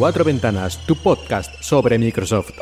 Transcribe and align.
Cuatro 0.00 0.24
Ventanas, 0.24 0.78
tu 0.86 0.96
podcast 0.96 1.60
sobre 1.60 1.98
Microsoft. 1.98 2.52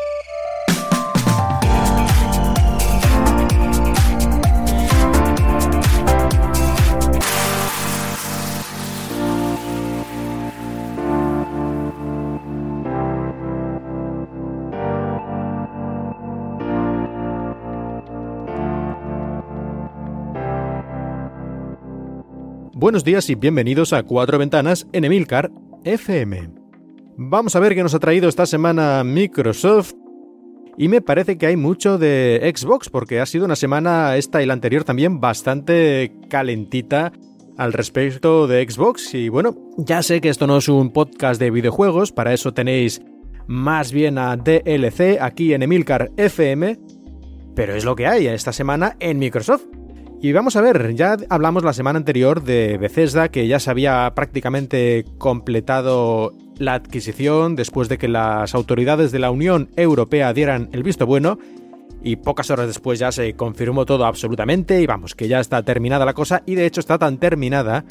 Buenos 22.75 23.05
días 23.05 23.31
y 23.31 23.37
bienvenidos 23.37 23.93
a 23.93 24.03
Cuatro 24.03 24.39
Ventanas 24.39 24.89
en 24.93 25.05
Emilcar 25.05 25.53
FM. 25.85 26.58
Vamos 27.21 27.57
a 27.57 27.61
ver 27.61 27.75
qué 27.75 27.83
nos 27.83 27.95
ha 27.95 27.99
traído 27.99 28.29
esta 28.29 28.47
semana 28.47 29.03
Microsoft. 29.03 29.95
Y 30.77 30.87
me 30.87 31.01
parece 31.01 31.37
que 31.37 31.47
hay 31.47 31.57
mucho 31.57 31.99
de 31.99 32.55
Xbox, 32.57 32.89
porque 32.91 33.19
ha 33.19 33.27
sido 33.27 33.45
una 33.45 33.57
semana 33.57 34.17
esta 34.17 34.41
y 34.41 34.47
la 34.47 34.53
anterior 34.53 34.85
también 34.85 35.19
bastante 35.19 36.13
calentita 36.31 37.13
al 37.57 37.73
respecto 37.73 38.47
de 38.47 38.65
Xbox. 38.71 39.15
Y 39.15 39.31
bueno, 39.31 39.57
ya 39.79 40.05
sé 40.05 40.21
que 40.21 40.29
esto 40.29 40.47
no 40.47 40.59
es 40.59 40.69
un 40.69 40.93
podcast 40.93 41.41
de 41.41 41.51
videojuegos, 41.51 42.13
para 42.13 42.33
eso 42.33 42.55
tenéis 42.55 43.03
más 43.49 43.91
bien 43.91 44.17
a 44.17 44.37
DLC 44.37 45.21
aquí 45.21 45.55
en 45.55 45.65
Emilcar 45.65 46.13
FM, 46.17 46.79
pero 47.57 47.75
es 47.75 47.85
lo 47.85 47.97
que 47.97 48.07
hay 48.07 48.29
esta 48.29 48.53
semana 48.53 48.97
en 49.01 49.19
Microsoft. 49.19 49.65
Y 50.21 50.31
vamos 50.33 50.55
a 50.55 50.61
ver, 50.61 50.95
ya 50.95 51.17
hablamos 51.31 51.65
la 51.65 51.73
semana 51.73 51.97
anterior 51.97 52.45
de 52.45 52.79
Bethesda, 52.79 53.29
que 53.29 53.49
ya 53.49 53.59
se 53.59 53.71
había 53.71 54.13
prácticamente 54.15 55.05
completado 55.19 56.33
la 56.59 56.75
adquisición 56.75 57.57
después 57.57 57.89
de 57.89 57.99
que 57.99 58.09
las 58.09 58.55
autoridades 58.55 59.13
de 59.13 59.19
la 59.19 59.31
Unión 59.31 59.71
Europea 59.77 60.33
dieran 60.33 60.69
el 60.73 60.83
visto 60.83 61.07
bueno. 61.07 61.39
Y 62.03 62.17
pocas 62.17 62.51
horas 62.51 62.69
después 62.69 62.99
ya 62.99 63.11
se 63.11 63.35
confirmó 63.35 63.85
todo 63.85 64.05
absolutamente 64.05 64.81
y 64.81 64.87
vamos, 64.87 65.17
que 65.17 65.27
ya 65.27 65.41
está 65.41 65.63
terminada 65.65 66.05
la 66.05 66.15
cosa 66.15 66.43
y 66.47 66.55
de 66.55 66.65
hecho 66.65 66.81
está 66.81 66.97
tan 66.97 67.19
terminada 67.19 67.85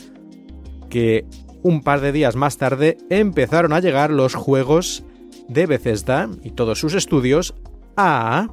que 0.89 1.25
un 1.61 1.81
par 1.81 1.99
de 1.99 2.13
días 2.13 2.37
más 2.37 2.57
tarde 2.57 2.97
empezaron 3.09 3.73
a 3.73 3.81
llegar 3.81 4.11
los 4.11 4.33
juegos 4.33 5.03
de 5.49 5.65
Bethesda 5.65 6.29
y 6.41 6.51
todos 6.51 6.79
sus 6.79 6.93
estudios 6.93 7.53
a 7.97 8.47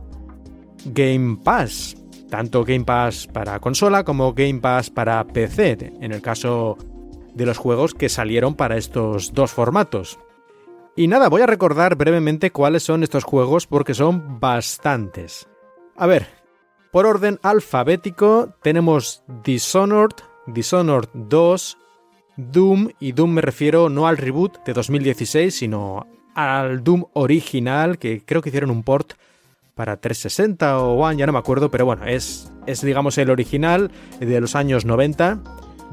Game 0.87 1.39
Pass 1.45 1.97
tanto 2.35 2.65
Game 2.65 2.85
Pass 2.85 3.29
para 3.33 3.61
consola 3.61 4.03
como 4.03 4.33
Game 4.33 4.61
Pass 4.61 4.91
para 4.91 5.25
PC, 5.25 5.93
en 6.01 6.11
el 6.11 6.21
caso 6.21 6.77
de 7.35 7.47
los 7.47 7.59
juegos 7.59 7.95
que 7.95 8.09
salieron 8.09 8.55
para 8.55 8.77
estos 8.77 9.33
dos 9.35 9.53
formatos. 9.53 10.19
Y 10.97 11.09
nada, 11.09 11.29
voy 11.29 11.43
a 11.43 11.47
recordar 11.47 11.97
brevemente 11.97 12.53
cuáles 12.53 12.85
son 12.85 13.03
estos 13.03 13.25
juegos 13.25 13.67
porque 13.67 13.95
son 13.95 14.39
bastantes. 14.39 15.49
A 15.97 16.07
ver, 16.07 16.29
por 16.93 17.07
orden 17.07 17.41
alfabético 17.43 18.55
tenemos 18.63 19.25
Dishonored, 19.43 20.15
Dishonored 20.47 21.09
2, 21.15 21.79
Doom, 22.37 22.91
y 23.01 23.13
Doom 23.13 23.31
me 23.33 23.41
refiero 23.41 23.89
no 23.89 24.07
al 24.07 24.17
reboot 24.17 24.65
de 24.65 24.73
2016, 24.73 25.55
sino 25.55 26.07
al 26.35 26.85
Doom 26.85 27.07
original, 27.15 27.99
que 27.99 28.25
creo 28.25 28.43
que 28.43 28.51
hicieron 28.51 28.71
un 28.71 28.85
port 28.85 29.15
para 29.75 29.97
360 29.97 30.79
o 30.79 30.95
One, 31.01 31.17
ya 31.17 31.27
no 31.27 31.33
me 31.33 31.39
acuerdo, 31.41 31.71
pero 31.71 31.85
bueno, 31.85 32.07
es, 32.07 32.53
es 32.67 32.83
digamos 32.83 33.19
el 33.19 33.31
original 33.31 33.91
de 34.21 34.41
los 34.41 34.55
años 34.55 34.85
90. 34.85 35.43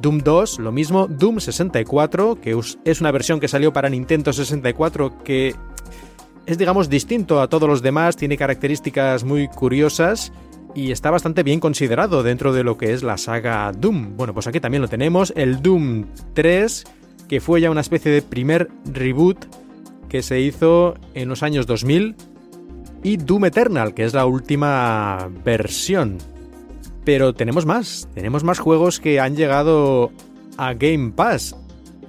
Doom 0.01 0.19
2, 0.19 0.59
lo 0.59 0.71
mismo. 0.71 1.07
Doom 1.07 1.39
64, 1.39 2.39
que 2.41 2.59
es 2.83 3.01
una 3.01 3.11
versión 3.11 3.39
que 3.39 3.47
salió 3.47 3.71
para 3.71 3.89
Nintendo 3.89 4.33
64 4.33 5.23
que 5.23 5.55
es 6.45 6.57
digamos 6.57 6.89
distinto 6.89 7.39
a 7.39 7.47
todos 7.47 7.69
los 7.69 7.81
demás, 7.81 8.17
tiene 8.17 8.37
características 8.37 9.23
muy 9.23 9.47
curiosas 9.47 10.33
y 10.73 10.91
está 10.91 11.11
bastante 11.11 11.43
bien 11.43 11.59
considerado 11.59 12.23
dentro 12.23 12.53
de 12.53 12.63
lo 12.63 12.77
que 12.77 12.93
es 12.93 13.03
la 13.03 13.17
saga 13.17 13.71
Doom. 13.71 14.17
Bueno, 14.17 14.33
pues 14.33 14.47
aquí 14.47 14.59
también 14.59 14.81
lo 14.81 14.87
tenemos, 14.87 15.33
el 15.35 15.61
Doom 15.61 16.05
3, 16.33 16.83
que 17.27 17.39
fue 17.39 17.61
ya 17.61 17.69
una 17.69 17.81
especie 17.81 18.11
de 18.11 18.21
primer 18.21 18.69
reboot 18.85 19.37
que 20.09 20.21
se 20.21 20.41
hizo 20.41 20.95
en 21.13 21.29
los 21.29 21.43
años 21.43 21.67
2000 21.67 22.15
y 23.03 23.17
Doom 23.17 23.45
Eternal, 23.45 23.93
que 23.93 24.03
es 24.03 24.13
la 24.13 24.25
última 24.25 25.29
versión. 25.43 26.17
Pero 27.03 27.33
tenemos 27.33 27.65
más, 27.65 28.07
tenemos 28.13 28.43
más 28.43 28.59
juegos 28.59 28.99
que 28.99 29.19
han 29.19 29.35
llegado 29.35 30.11
a 30.57 30.73
Game 30.73 31.11
Pass. 31.11 31.55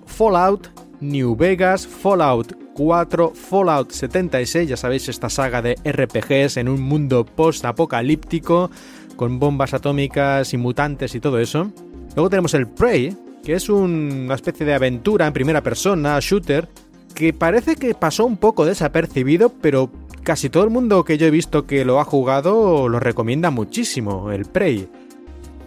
Fallout, 0.06 0.68
New 1.00 1.34
Vegas, 1.36 1.86
Fallout 1.86 2.54
4, 2.74 3.32
Fallout 3.34 3.90
76, 3.90 4.68
ya 4.68 4.76
sabéis 4.76 5.08
esta 5.08 5.28
saga 5.28 5.62
de 5.62 5.76
RPGs 5.84 6.56
en 6.58 6.68
un 6.68 6.80
mundo 6.80 7.24
post-apocalíptico, 7.24 8.70
con 9.16 9.38
bombas 9.38 9.74
atómicas 9.74 10.52
y 10.54 10.58
mutantes 10.58 11.14
y 11.14 11.20
todo 11.20 11.38
eso. 11.38 11.70
Luego 12.14 12.30
tenemos 12.30 12.54
el 12.54 12.68
Prey, 12.68 13.16
que 13.42 13.54
es 13.54 13.68
una 13.68 14.34
especie 14.34 14.66
de 14.66 14.74
aventura 14.74 15.26
en 15.26 15.32
primera 15.32 15.62
persona, 15.62 16.18
shooter, 16.20 16.68
que 17.14 17.32
parece 17.32 17.76
que 17.76 17.94
pasó 17.94 18.24
un 18.24 18.36
poco 18.36 18.64
desapercibido, 18.64 19.50
pero 19.60 19.90
casi 20.22 20.50
todo 20.50 20.64
el 20.64 20.70
mundo 20.70 21.04
que 21.04 21.18
yo 21.18 21.26
he 21.26 21.30
visto 21.30 21.66
que 21.66 21.84
lo 21.84 22.00
ha 22.00 22.04
jugado 22.04 22.88
lo 22.88 23.00
recomienda 23.00 23.50
muchísimo, 23.50 24.30
el 24.30 24.44
Prey. 24.44 24.88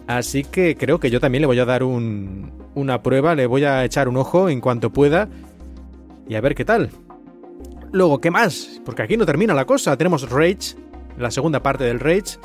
Así 0.08 0.44
que 0.44 0.76
creo 0.76 1.00
que 1.00 1.10
yo 1.10 1.20
también 1.20 1.42
le 1.42 1.48
voy 1.48 1.60
a 1.60 1.66
dar 1.66 1.84
una 1.84 3.02
prueba, 3.02 3.36
le 3.36 3.48
voy 3.48 3.64
a 3.64 3.84
echar 3.84 4.08
un 4.08 4.18
ojo 4.18 4.50
en 4.50 4.62
cuanto 4.62 4.92
pueda 4.92 5.30
y 6.28 6.36
a 6.36 6.42
ver 6.42 6.56
qué 6.56 6.66
tal. 6.66 6.92
Luego, 7.92 8.20
¿qué 8.20 8.30
más? 8.30 8.82
Porque 8.86 9.04
aquí 9.04 9.18
no 9.18 9.26
termina 9.26 9.54
la 9.54 9.66
cosa. 9.66 9.98
Tenemos 9.98 10.30
Rage, 10.30 10.76
la 11.18 11.32
segunda 11.32 11.64
parte 11.64 11.86
del 11.86 12.00
Rage. 12.00 12.38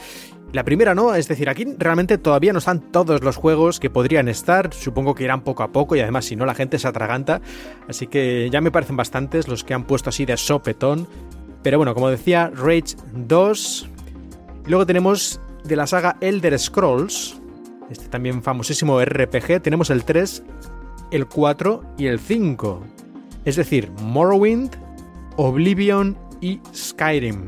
La 0.52 0.64
primera 0.64 0.94
no, 0.96 1.14
es 1.14 1.28
decir, 1.28 1.48
aquí 1.48 1.64
realmente 1.78 2.18
todavía 2.18 2.52
no 2.52 2.58
están 2.58 2.80
todos 2.80 3.22
los 3.22 3.36
juegos 3.36 3.78
que 3.78 3.88
podrían 3.88 4.28
estar, 4.28 4.74
supongo 4.74 5.14
que 5.14 5.22
irán 5.22 5.42
poco 5.42 5.62
a 5.62 5.70
poco 5.70 5.94
y 5.94 6.00
además 6.00 6.24
si 6.24 6.34
no 6.34 6.44
la 6.44 6.56
gente 6.56 6.76
se 6.80 6.88
atraganta, 6.88 7.40
así 7.88 8.08
que 8.08 8.48
ya 8.50 8.60
me 8.60 8.72
parecen 8.72 8.96
bastantes 8.96 9.46
los 9.46 9.62
que 9.62 9.74
han 9.74 9.84
puesto 9.84 10.10
así 10.10 10.26
de 10.26 10.36
sopetón 10.36 11.06
pero 11.62 11.78
bueno, 11.78 11.94
como 11.94 12.08
decía, 12.08 12.50
Rage 12.54 12.96
2. 13.12 13.88
luego 14.66 14.86
tenemos 14.86 15.40
de 15.64 15.76
la 15.76 15.86
saga 15.86 16.16
Elder 16.20 16.58
Scrolls, 16.58 17.40
este 17.90 18.08
también 18.08 18.42
famosísimo 18.42 19.02
RPG, 19.02 19.60
tenemos 19.62 19.90
el 19.90 20.04
3, 20.04 20.42
el 21.10 21.26
4 21.26 21.82
y 21.98 22.06
el 22.06 22.18
5. 22.18 22.82
Es 23.44 23.56
decir, 23.56 23.90
Morrowind, 24.02 24.76
Oblivion 25.36 26.16
y 26.40 26.60
Skyrim. 26.74 27.46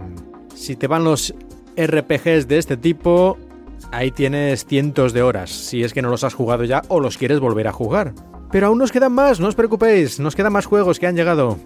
Si 0.54 0.76
te 0.76 0.86
van 0.86 1.04
los 1.04 1.34
RPGs 1.76 2.48
de 2.48 2.58
este 2.58 2.76
tipo, 2.76 3.38
ahí 3.90 4.10
tienes 4.10 4.66
cientos 4.66 5.12
de 5.12 5.22
horas, 5.22 5.50
si 5.50 5.82
es 5.82 5.92
que 5.92 6.02
no 6.02 6.10
los 6.10 6.24
has 6.24 6.34
jugado 6.34 6.64
ya 6.64 6.82
o 6.88 7.00
los 7.00 7.16
quieres 7.16 7.40
volver 7.40 7.68
a 7.68 7.72
jugar. 7.72 8.14
Pero 8.50 8.66
aún 8.66 8.78
nos 8.78 8.92
quedan 8.92 9.12
más, 9.12 9.40
no 9.40 9.48
os 9.48 9.54
preocupéis, 9.54 10.20
nos 10.20 10.36
quedan 10.36 10.52
más 10.52 10.66
juegos 10.66 10.98
que 10.98 11.06
han 11.06 11.16
llegado. 11.16 11.58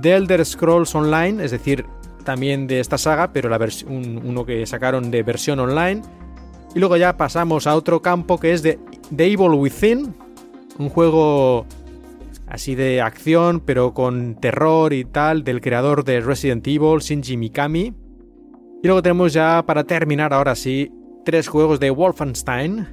The 0.00 0.14
Elder 0.14 0.44
Scrolls 0.44 0.94
Online, 0.94 1.44
es 1.44 1.50
decir, 1.50 1.84
también 2.24 2.66
de 2.66 2.80
esta 2.80 2.98
saga, 2.98 3.32
pero 3.32 3.48
la 3.48 3.58
uno 3.86 4.46
que 4.46 4.64
sacaron 4.66 5.10
de 5.10 5.22
versión 5.22 5.60
online. 5.60 6.02
Y 6.74 6.78
luego 6.78 6.96
ya 6.96 7.16
pasamos 7.16 7.66
a 7.66 7.76
otro 7.76 8.00
campo 8.00 8.38
que 8.40 8.52
es 8.52 8.62
de 8.62 8.78
The 9.14 9.26
Evil 9.26 9.50
Within, 9.50 10.14
un 10.78 10.88
juego 10.88 11.66
así 12.46 12.74
de 12.74 13.00
acción, 13.00 13.60
pero 13.60 13.92
con 13.92 14.36
terror 14.36 14.92
y 14.92 15.04
tal, 15.04 15.44
del 15.44 15.60
creador 15.60 16.04
de 16.04 16.20
Resident 16.20 16.66
Evil, 16.66 17.00
Shinji 17.00 17.36
Mikami. 17.36 17.94
Y 18.82 18.86
luego 18.86 19.02
tenemos 19.02 19.32
ya, 19.32 19.62
para 19.66 19.84
terminar 19.84 20.32
ahora 20.32 20.54
sí, 20.54 20.90
tres 21.24 21.48
juegos 21.48 21.78
de 21.78 21.90
Wolfenstein, 21.90 22.88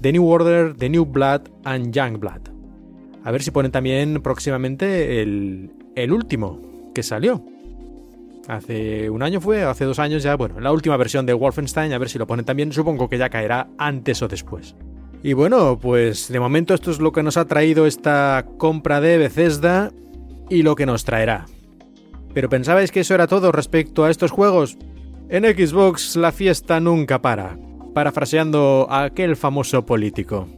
The 0.00 0.12
New 0.12 0.26
Order, 0.26 0.74
The 0.74 0.88
New 0.88 1.06
Blood 1.06 1.42
and 1.64 1.92
Young 1.92 2.18
Blood. 2.18 2.42
A 3.24 3.30
ver 3.30 3.42
si 3.42 3.50
ponen 3.50 3.72
también 3.72 4.20
próximamente 4.22 5.22
el, 5.22 5.70
el 5.94 6.12
último 6.12 6.60
que 6.94 7.02
salió. 7.02 7.44
Hace 8.48 9.08
un 9.08 9.22
año 9.22 9.40
fue, 9.40 9.62
hace 9.62 9.84
dos 9.84 9.98
años 9.98 10.22
ya, 10.22 10.34
bueno, 10.34 10.58
la 10.60 10.72
última 10.72 10.96
versión 10.96 11.26
de 11.26 11.32
Wolfenstein, 11.32 11.92
a 11.92 11.98
ver 11.98 12.08
si 12.08 12.18
lo 12.18 12.26
ponen 12.26 12.44
también, 12.44 12.72
supongo 12.72 13.08
que 13.08 13.18
ya 13.18 13.30
caerá 13.30 13.68
antes 13.78 14.20
o 14.22 14.28
después. 14.28 14.74
Y 15.22 15.34
bueno, 15.34 15.78
pues 15.80 16.28
de 16.28 16.40
momento 16.40 16.74
esto 16.74 16.90
es 16.90 16.98
lo 16.98 17.12
que 17.12 17.22
nos 17.22 17.36
ha 17.36 17.44
traído 17.44 17.86
esta 17.86 18.44
compra 18.58 19.00
de 19.00 19.18
Bethesda 19.18 19.92
y 20.50 20.62
lo 20.62 20.74
que 20.74 20.86
nos 20.86 21.04
traerá. 21.04 21.46
Pero 22.34 22.48
¿pensabais 22.48 22.90
que 22.90 23.00
eso 23.00 23.14
era 23.14 23.28
todo 23.28 23.52
respecto 23.52 24.04
a 24.04 24.10
estos 24.10 24.32
juegos? 24.32 24.76
En 25.28 25.44
Xbox 25.44 26.16
la 26.16 26.32
fiesta 26.32 26.80
nunca 26.80 27.22
para, 27.22 27.56
parafraseando 27.94 28.88
a 28.90 29.04
aquel 29.04 29.36
famoso 29.36 29.86
político. 29.86 30.48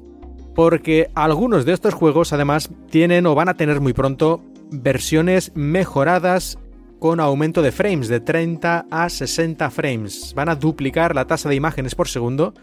Porque 0.55 1.11
algunos 1.15 1.67
de 1.67 1.73
estos 1.73 1.93
juegos 1.93 2.33
además 2.33 2.71
tienen 2.89 3.27
o 3.27 3.35
van 3.35 3.51
a 3.51 3.55
tener 3.55 3.81
muy 3.81 3.93
pronto 3.93 4.41
versiones 4.71 5.53
mejoradas 5.55 6.59
con 6.99 7.21
aumento 7.21 7.61
de 7.61 7.73
frames 7.73 8.09
de 8.09 8.21
30 8.21 8.87
a 8.91 9.09
60 9.09 9.71
frames. 9.71 10.33
Van 10.35 10.49
a 10.49 10.57
duplicar 10.57 11.15
la 11.15 11.27
tasa 11.27 11.49
de 11.49 11.55
imágenes 11.55 11.95
por 11.95 12.09
segundo. 12.09 12.55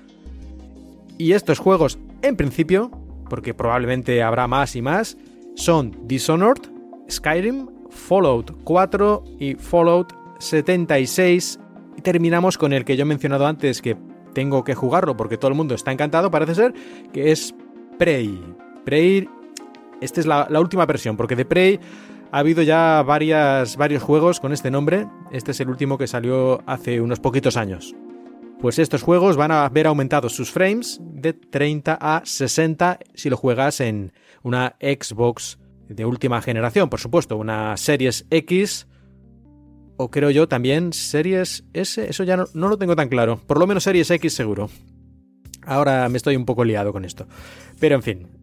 Y 1.17 1.33
estos 1.33 1.59
juegos, 1.59 1.99
en 2.21 2.35
principio, 2.35 2.89
porque 3.29 3.53
probablemente 3.53 4.23
habrá 4.23 4.47
más 4.47 4.75
y 4.75 4.81
más, 4.81 5.17
son 5.55 5.95
Dishonored, 6.07 6.61
Skyrim, 7.09 7.67
Fallout 7.89 8.51
4 8.63 9.23
y 9.39 9.55
Fallout 9.55 10.13
76. 10.39 11.59
Y 11.97 12.01
terminamos 12.01 12.57
con 12.57 12.73
el 12.73 12.83
que 12.83 12.97
yo 12.97 13.03
he 13.03 13.05
mencionado 13.05 13.45
antes 13.45 13.81
que 13.81 13.95
tengo 14.33 14.63
que 14.63 14.75
jugarlo 14.75 15.15
porque 15.17 15.37
todo 15.37 15.49
el 15.49 15.57
mundo 15.57 15.75
está 15.75 15.91
encantado, 15.91 16.31
parece 16.31 16.55
ser, 16.55 16.73
que 17.13 17.31
es 17.31 17.53
Prey. 17.97 18.41
Prey, 18.85 19.29
esta 20.01 20.19
es 20.19 20.25
la, 20.25 20.47
última 20.59 20.85
versión, 20.85 21.15
porque 21.15 21.35
de 21.35 21.45
Prey 21.45 21.79
ha 22.31 22.39
habido 22.39 22.63
ya 22.63 23.03
varias, 23.03 23.77
varios 23.77 24.03
juegos 24.03 24.39
con 24.39 24.51
este 24.51 24.71
nombre. 24.71 25.07
Este 25.31 25.51
es 25.51 25.59
el 25.59 25.69
último 25.69 25.97
que 25.97 26.07
salió 26.07 26.61
hace 26.65 27.01
unos 27.01 27.19
poquitos 27.19 27.55
años. 27.55 27.95
Pues 28.59 28.79
estos 28.79 29.03
juegos 29.03 29.37
van 29.37 29.51
a 29.51 29.67
ver 29.69 29.87
aumentados 29.87 30.33
sus 30.33 30.51
frames 30.51 30.99
de 31.01 31.33
30 31.33 31.97
a 31.99 32.21
60 32.23 32.99
si 33.13 33.29
lo 33.29 33.37
juegas 33.37 33.79
en 33.79 34.13
una 34.43 34.75
Xbox 34.79 35.59
de 35.87 36.05
última 36.05 36.41
generación, 36.41 36.89
por 36.89 36.99
supuesto, 36.99 37.37
una 37.37 37.75
Series 37.77 38.25
X 38.29 38.87
o 39.97 40.09
creo 40.09 40.29
yo 40.31 40.47
también 40.47 40.93
Series 40.93 41.65
S, 41.73 42.09
eso 42.09 42.23
ya 42.23 42.37
no, 42.37 42.45
no, 42.53 42.69
lo 42.69 42.77
tengo 42.77 42.95
tan 42.95 43.09
claro, 43.09 43.39
por 43.45 43.59
lo 43.59 43.67
menos 43.67 43.83
Series 43.83 44.09
X 44.09 44.33
seguro. 44.33 44.69
Ahora 45.63 46.07
me 46.09 46.17
estoy 46.17 46.35
un 46.35 46.45
poco 46.45 46.63
liado 46.63 46.91
con 46.91 47.05
esto. 47.05 47.27
Pero 47.79 47.95
en 47.95 48.03
fin. 48.03 48.40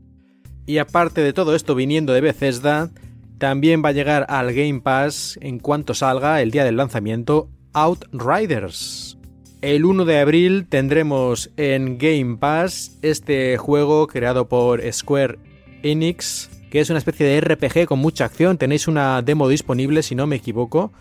Y 0.69 0.77
aparte 0.77 1.23
de 1.23 1.33
todo 1.33 1.55
esto 1.55 1.75
viniendo 1.75 2.13
de 2.13 2.21
Bethesda, 2.21 2.91
también 3.39 3.83
va 3.83 3.89
a 3.89 3.93
llegar 3.93 4.27
al 4.29 4.53
Game 4.53 4.83
Pass 4.83 5.39
en 5.41 5.61
cuanto 5.61 5.95
salga 5.95 6.43
el 6.43 6.51
día 6.51 6.63
del 6.63 6.77
lanzamiento 6.77 7.49
Outriders. 7.73 9.17
El 9.63 9.87
1 9.87 10.05
de 10.05 10.21
abril 10.21 10.67
tendremos 10.69 11.49
en 11.57 11.97
Game 11.97 12.37
Pass 12.37 12.99
este 13.01 13.57
juego 13.57 14.09
creado 14.09 14.51
por 14.51 14.83
Square 14.93 15.39
Enix, 15.83 16.51
que 16.71 16.81
es 16.81 16.91
una 16.91 16.99
especie 16.99 17.25
de 17.25 17.41
RPG 17.41 17.87
con 17.87 17.99
mucha 17.99 18.27
acción. 18.27 18.59
Tenéis 18.59 18.89
una 18.89 19.23
demo 19.23 19.49
disponible 19.49 20.03
si 20.03 20.15
no 20.15 20.27
me 20.27 20.37
equivoco. 20.37 20.93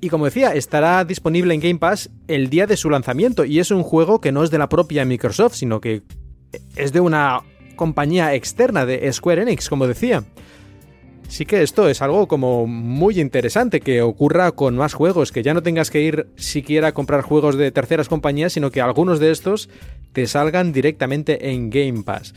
Y 0.00 0.08
como 0.08 0.24
decía, 0.24 0.52
estará 0.52 1.04
disponible 1.04 1.54
en 1.54 1.60
Game 1.60 1.78
Pass 1.78 2.10
el 2.26 2.50
día 2.50 2.66
de 2.66 2.76
su 2.76 2.90
lanzamiento 2.90 3.44
y 3.44 3.60
es 3.60 3.70
un 3.70 3.84
juego 3.84 4.20
que 4.20 4.32
no 4.32 4.42
es 4.42 4.50
de 4.50 4.58
la 4.58 4.68
propia 4.68 5.04
Microsoft, 5.04 5.54
sino 5.54 5.80
que 5.80 6.02
es 6.74 6.92
de 6.92 6.98
una 6.98 7.42
compañía 7.80 8.34
externa 8.34 8.84
de 8.84 9.10
Square 9.10 9.40
Enix, 9.40 9.70
como 9.70 9.86
decía. 9.86 10.22
Sí 11.28 11.46
que 11.46 11.62
esto 11.62 11.88
es 11.88 12.02
algo 12.02 12.28
como 12.28 12.66
muy 12.66 13.18
interesante 13.18 13.80
que 13.80 14.02
ocurra 14.02 14.52
con 14.52 14.76
más 14.76 14.92
juegos, 14.92 15.32
que 15.32 15.42
ya 15.42 15.54
no 15.54 15.62
tengas 15.62 15.90
que 15.90 16.02
ir 16.02 16.26
siquiera 16.36 16.88
a 16.88 16.92
comprar 16.92 17.22
juegos 17.22 17.56
de 17.56 17.72
terceras 17.72 18.10
compañías, 18.10 18.52
sino 18.52 18.70
que 18.70 18.82
algunos 18.82 19.18
de 19.18 19.30
estos 19.30 19.70
te 20.12 20.26
salgan 20.26 20.72
directamente 20.74 21.52
en 21.52 21.70
Game 21.70 22.02
Pass. 22.02 22.34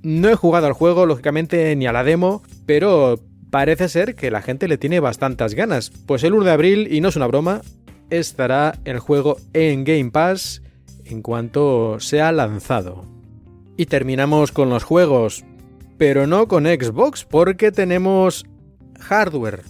No 0.00 0.30
he 0.30 0.36
jugado 0.36 0.68
al 0.68 0.72
juego, 0.72 1.04
lógicamente, 1.04 1.76
ni 1.76 1.86
a 1.86 1.92
la 1.92 2.02
demo, 2.02 2.42
pero 2.64 3.20
parece 3.50 3.90
ser 3.90 4.14
que 4.14 4.30
la 4.30 4.40
gente 4.40 4.68
le 4.68 4.78
tiene 4.78 5.00
bastantes 5.00 5.54
ganas. 5.54 5.90
Pues 6.06 6.24
el 6.24 6.32
1 6.32 6.44
de 6.44 6.50
abril, 6.50 6.88
y 6.90 7.02
no 7.02 7.10
es 7.10 7.16
una 7.16 7.26
broma, 7.26 7.60
estará 8.08 8.78
el 8.86 9.00
juego 9.00 9.36
en 9.52 9.84
Game 9.84 10.12
Pass 10.12 10.62
en 11.04 11.20
cuanto 11.20 12.00
sea 12.00 12.32
lanzado. 12.32 13.11
Y 13.82 13.86
terminamos 13.86 14.52
con 14.52 14.70
los 14.70 14.84
juegos, 14.84 15.44
pero 15.98 16.28
no 16.28 16.46
con 16.46 16.66
Xbox, 16.66 17.24
porque 17.24 17.72
tenemos 17.72 18.46
hardware. 19.00 19.62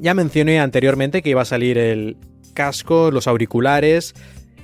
Ya 0.00 0.12
mencioné 0.12 0.58
anteriormente 0.58 1.22
que 1.22 1.30
iba 1.30 1.42
a 1.42 1.44
salir 1.44 1.78
el 1.78 2.16
casco, 2.52 3.12
los 3.12 3.28
auriculares, 3.28 4.16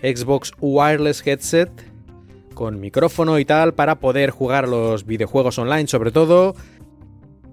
Xbox 0.03 0.55
Wireless 0.59 1.25
Headset 1.25 1.71
con 2.55 2.81
micrófono 2.81 3.39
y 3.39 3.45
tal 3.45 3.75
para 3.75 4.01
poder 4.01 4.31
jugar 4.31 4.67
los 4.67 5.07
videojuegos 5.07 5.57
online 5.57 5.87
sobre 5.87 6.11
todo 6.11 6.57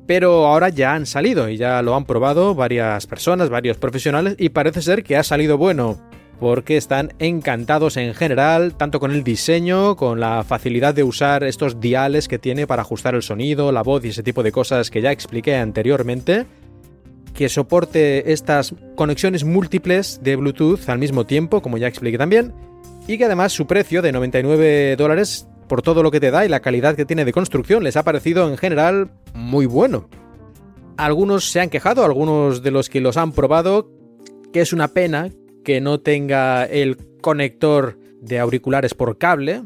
pero 0.08 0.48
ahora 0.48 0.70
ya 0.70 0.94
han 0.94 1.06
salido 1.06 1.50
y 1.50 1.58
ya 1.58 1.84
lo 1.84 1.96
han 1.96 2.06
probado 2.06 2.56
varias 2.56 3.06
personas, 3.06 3.50
varios 3.50 3.78
profesionales 3.78 4.36
y 4.40 4.50
parece 4.50 4.82
ser 4.82 5.04
que 5.04 5.18
ha 5.18 5.24
salido 5.24 5.58
bueno 5.60 6.00
porque 6.42 6.76
están 6.76 7.14
encantados 7.20 7.98
en 7.98 8.16
general, 8.16 8.74
tanto 8.74 9.00
con 9.00 9.12
el 9.12 9.24
diseño, 9.24 9.96
con 9.96 10.20
la 10.20 10.44
facilidad 10.44 10.96
de 10.96 11.04
usar 11.04 11.44
estos 11.44 11.80
diales 11.80 12.28
que 12.28 12.40
tiene 12.40 12.66
para 12.66 12.82
ajustar 12.82 13.14
el 13.14 13.22
sonido, 13.22 13.72
la 13.72 13.84
voz 13.84 14.04
y 14.04 14.08
ese 14.08 14.24
tipo 14.24 14.42
de 14.42 14.52
cosas 14.52 14.90
que 14.90 15.04
ya 15.04 15.12
expliqué 15.12 15.56
anteriormente, 15.58 16.48
que 17.36 17.48
soporte 17.48 18.34
estas 18.34 18.74
conexiones 18.96 19.44
múltiples 19.44 20.20
de 20.24 20.36
Bluetooth 20.36 20.90
al 20.90 20.98
mismo 20.98 21.28
tiempo, 21.28 21.62
como 21.62 21.78
ya 21.78 21.88
expliqué 21.88 22.18
también, 22.18 22.56
y 23.08 23.20
que 23.20 23.26
además 23.26 23.54
su 23.54 23.68
precio 23.68 24.02
de 24.02 24.12
99 24.12 24.96
dólares 24.96 25.48
por 25.68 25.84
todo 25.84 26.02
lo 26.02 26.10
que 26.10 26.20
te 26.20 26.32
da 26.32 26.44
y 26.44 26.50
la 26.50 26.62
calidad 26.62 26.96
que 26.96 27.06
tiene 27.06 27.24
de 27.24 27.34
construcción, 27.34 27.84
les 27.84 27.98
ha 27.98 28.04
parecido 28.04 28.50
en 28.50 28.58
general 28.58 29.12
muy 29.36 29.68
bueno. 29.68 30.10
Algunos 30.98 31.52
se 31.52 31.60
han 31.60 31.70
quejado, 31.70 32.04
algunos 32.04 32.64
de 32.64 32.72
los 32.72 32.90
que 32.90 33.00
los 33.00 33.16
han 33.16 33.32
probado, 33.32 33.92
que 34.52 34.62
es 34.62 34.74
una 34.74 34.88
pena 34.88 35.30
que 35.63 35.81
no 35.81 36.00
tenga 36.00 36.66
el 36.66 36.98
conector 37.22 37.98
de 38.22 38.40
auriculares 38.40 38.94
por 38.94 39.18
cable, 39.18 39.63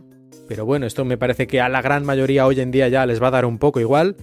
pero 0.47 0.65
bueno, 0.65 0.86
esto 0.86 1.06
me 1.06 1.18
parece 1.18 1.47
que 1.47 1.62
a 1.62 1.69
la 1.69 1.81
gran 1.81 2.06
mayoría 2.06 2.45
hoy 2.45 2.59
en 2.59 2.71
día 2.71 2.88
ya 2.88 3.06
les 3.06 3.21
va 3.21 3.27
a 3.27 3.31
dar 3.31 3.45
un 3.45 3.57
poco 3.57 3.80
igual, 3.80 4.15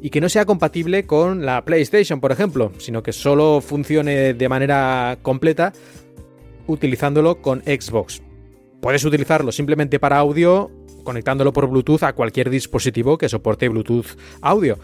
y 0.00 0.10
que 0.10 0.20
no 0.20 0.28
sea 0.28 0.44
compatible 0.44 1.06
con 1.06 1.44
la 1.44 1.64
PlayStation, 1.64 2.20
por 2.20 2.32
ejemplo, 2.32 2.72
sino 2.78 3.02
que 3.02 3.12
solo 3.12 3.60
funcione 3.60 4.34
de 4.34 4.48
manera 4.48 5.18
completa 5.22 5.72
utilizándolo 6.66 7.40
con 7.40 7.62
Xbox. 7.62 8.22
Puedes 8.80 9.04
utilizarlo 9.04 9.50
simplemente 9.50 9.98
para 9.98 10.18
audio 10.18 10.70
conectándolo 11.02 11.54
por 11.54 11.68
Bluetooth 11.68 12.02
a 12.02 12.12
cualquier 12.12 12.50
dispositivo 12.50 13.16
que 13.16 13.30
soporte 13.30 13.68
Bluetooth 13.68 14.18
audio. 14.42 14.78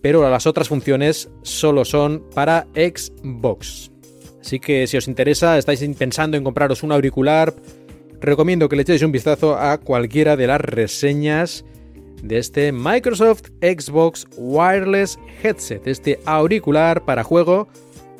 Pero 0.00 0.28
las 0.30 0.46
otras 0.46 0.68
funciones 0.68 1.28
solo 1.42 1.84
son 1.84 2.22
para 2.32 2.68
Xbox. 2.74 3.90
Así 4.40 4.60
que 4.60 4.86
si 4.86 4.96
os 4.96 5.08
interesa, 5.08 5.58
estáis 5.58 5.84
pensando 5.98 6.36
en 6.36 6.44
compraros 6.44 6.82
un 6.82 6.92
auricular, 6.92 7.54
recomiendo 8.20 8.68
que 8.68 8.76
le 8.76 8.82
echéis 8.82 9.02
un 9.02 9.12
vistazo 9.12 9.56
a 9.56 9.78
cualquiera 9.78 10.36
de 10.36 10.46
las 10.46 10.60
reseñas 10.60 11.64
de 12.22 12.38
este 12.38 12.72
Microsoft 12.72 13.50
Xbox 13.60 14.26
Wireless 14.36 15.18
Headset, 15.42 15.86
este 15.86 16.20
auricular 16.24 17.04
para 17.04 17.24
juego 17.24 17.68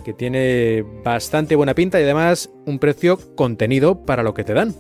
que 0.05 0.13
tiene 0.13 0.85
bastante 1.05 1.57
buena 1.57 1.75
pinta 1.75 1.99
y 1.99 2.05
además 2.05 2.51
un 2.65 2.79
precio 2.79 3.19
contenido 3.35 4.05
para 4.05 4.23
lo 4.23 4.35
que 4.35 4.45
te 4.45 4.55
dan. 4.55 4.73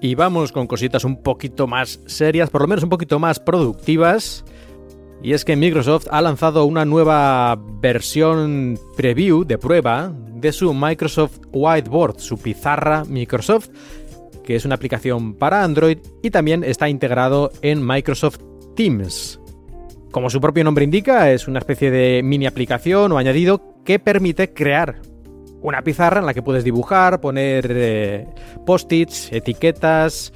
Y 0.00 0.14
vamos 0.14 0.52
con 0.52 0.66
cositas 0.66 1.04
un 1.04 1.22
poquito 1.22 1.66
más 1.66 2.00
serias, 2.06 2.50
por 2.50 2.62
lo 2.62 2.68
menos 2.68 2.82
un 2.84 2.90
poquito 2.90 3.18
más 3.18 3.40
productivas. 3.40 4.44
Y 5.24 5.32
es 5.32 5.46
que 5.46 5.56
Microsoft 5.56 6.06
ha 6.10 6.20
lanzado 6.20 6.66
una 6.66 6.84
nueva 6.84 7.58
versión 7.80 8.78
preview 8.94 9.42
de 9.44 9.56
prueba 9.56 10.12
de 10.34 10.52
su 10.52 10.74
Microsoft 10.74 11.38
Whiteboard, 11.50 12.18
su 12.18 12.36
pizarra 12.36 13.04
Microsoft, 13.06 13.70
que 14.44 14.54
es 14.54 14.66
una 14.66 14.74
aplicación 14.74 15.32
para 15.32 15.64
Android 15.64 15.96
y 16.22 16.28
también 16.28 16.62
está 16.62 16.90
integrado 16.90 17.50
en 17.62 17.84
Microsoft 17.86 18.40
Teams. 18.76 19.40
Como 20.10 20.28
su 20.28 20.42
propio 20.42 20.62
nombre 20.62 20.84
indica, 20.84 21.32
es 21.32 21.48
una 21.48 21.60
especie 21.60 21.90
de 21.90 22.22
mini 22.22 22.44
aplicación 22.44 23.10
o 23.10 23.16
añadido 23.16 23.80
que 23.82 23.98
permite 23.98 24.52
crear 24.52 25.00
una 25.62 25.80
pizarra 25.80 26.20
en 26.20 26.26
la 26.26 26.34
que 26.34 26.42
puedes 26.42 26.64
dibujar, 26.64 27.22
poner 27.22 27.66
eh, 27.70 28.26
post-its, 28.66 29.32
etiquetas 29.32 30.34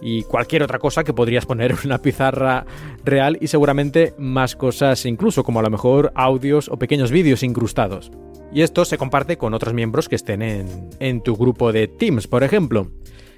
y 0.00 0.22
cualquier 0.24 0.62
otra 0.62 0.78
cosa 0.78 1.04
que 1.04 1.12
podrías 1.12 1.46
poner 1.46 1.70
en 1.72 1.78
una 1.84 1.98
pizarra 1.98 2.64
real 3.04 3.38
y 3.40 3.48
seguramente 3.48 4.14
más 4.18 4.56
cosas 4.56 5.04
incluso 5.06 5.44
como 5.44 5.60
a 5.60 5.62
lo 5.62 5.70
mejor 5.70 6.12
audios 6.14 6.68
o 6.68 6.78
pequeños 6.78 7.10
vídeos 7.10 7.42
incrustados. 7.42 8.10
Y 8.52 8.62
esto 8.62 8.84
se 8.84 8.98
comparte 8.98 9.36
con 9.36 9.54
otros 9.54 9.74
miembros 9.74 10.08
que 10.08 10.16
estén 10.16 10.42
en, 10.42 10.90
en 10.98 11.22
tu 11.22 11.36
grupo 11.36 11.72
de 11.72 11.86
Teams, 11.86 12.26
por 12.26 12.42
ejemplo. 12.42 12.90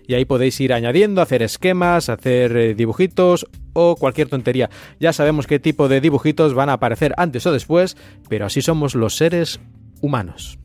Y 0.07 0.15
ahí 0.15 0.25
podéis 0.25 0.61
ir 0.61 0.73
añadiendo, 0.73 1.23
hacer 1.23 1.43
esquemas, 1.43 2.09
hacer 2.09 2.57
eh, 2.57 2.75
dibujitos 2.75 3.47
o 3.73 3.97
cualquier 3.97 4.29
tontería. 4.29 4.71
Ya 4.99 5.13
sabemos 5.13 5.47
qué 5.47 5.59
tipo 5.59 5.89
de 5.89 6.01
dibujitos 6.01 6.55
van 6.55 6.71
a 6.71 6.75
aparecer 6.75 7.15
antes 7.17 7.47
o 7.47 7.53
después, 7.53 7.97
pero 8.29 8.47
así 8.47 8.63
somos 8.63 8.95
los 8.95 9.17
seres 9.17 9.61
humanos. 10.01 10.59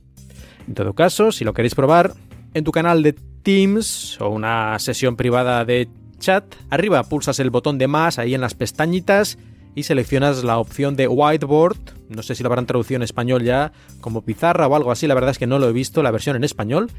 En 0.67 0.73
todo 0.73 0.93
caso, 0.93 1.31
si 1.31 1.45
lo 1.45 1.53
queréis 1.53 1.75
probar, 1.75 2.13
en 2.53 2.63
tu 2.63 2.71
canal 2.71 3.03
de 3.03 3.15
Teams 3.47 4.19
o 4.19 4.27
una 4.27 4.77
sesión 4.77 5.15
privada 5.15 5.63
de 5.63 5.87
chat, 6.19 6.43
arriba 6.69 7.01
pulsas 7.03 7.39
el 7.39 7.49
botón 7.49 7.77
de 7.77 7.87
más 7.87 8.19
ahí 8.19 8.35
en 8.35 8.41
las 8.41 8.55
pestañitas 8.55 9.37
y 9.73 9.83
seleccionas 9.83 10.43
la 10.43 10.57
opción 10.57 10.97
de 10.97 11.07
whiteboard. 11.07 11.77
No 12.09 12.23
sé 12.23 12.35
si 12.35 12.43
lo 12.43 12.49
habrán 12.49 12.65
traducido 12.65 12.97
en 12.97 13.03
español 13.03 13.45
ya 13.45 13.71
como 14.01 14.25
pizarra 14.25 14.67
o 14.67 14.75
algo 14.75 14.91
así, 14.91 15.07
la 15.07 15.13
verdad 15.13 15.29
es 15.29 15.37
que 15.37 15.47
no 15.47 15.59
lo 15.59 15.69
he 15.69 15.71
visto 15.71 16.03
la 16.03 16.11
versión 16.11 16.35
en 16.35 16.43
español. 16.43 16.91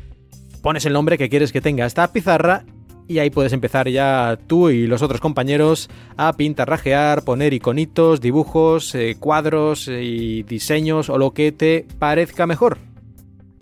Pones 0.62 0.86
el 0.86 0.94
nombre 0.94 1.18
que 1.18 1.28
quieres 1.28 1.52
que 1.52 1.60
tenga 1.60 1.84
esta 1.84 2.14
pizarra 2.14 2.64
y 3.06 3.18
ahí 3.18 3.28
puedes 3.28 3.52
empezar 3.52 3.86
ya 3.86 4.38
tú 4.46 4.70
y 4.70 4.86
los 4.86 5.02
otros 5.02 5.20
compañeros 5.20 5.90
a 6.16 6.32
pintarrajear, 6.32 7.24
poner 7.24 7.52
iconitos, 7.52 8.22
dibujos, 8.22 8.94
eh, 8.94 9.18
cuadros 9.20 9.86
eh, 9.88 10.02
y 10.02 10.44
diseños 10.44 11.10
o 11.10 11.18
lo 11.18 11.32
que 11.32 11.52
te 11.52 11.86
parezca 11.98 12.46
mejor. 12.46 12.78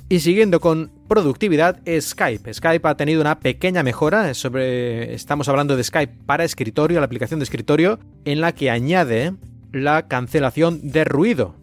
Y 0.09 0.21
siguiendo 0.21 0.61
con 0.61 0.93
productividad, 1.09 1.81
Skype. 1.85 2.55
Skype 2.55 2.89
ha 2.89 2.97
tenido 2.97 3.21
una 3.21 3.41
pequeña 3.41 3.83
mejora 3.83 4.35
sobre 4.35 5.15
estamos 5.15 5.49
hablando 5.49 5.77
de 5.77 5.83
Skype 5.83 6.19
para 6.27 6.45
escritorio, 6.45 7.01
la 7.01 7.07
aplicación 7.07 7.41
de 7.41 7.45
escritorio 7.45 7.99
en 8.25 8.41
la 8.41 8.53
que 8.53 8.71
añade 8.71 9.35
la 9.73 10.07
cancelación 10.07 10.93
de 10.93 11.05
ruido. 11.05 11.57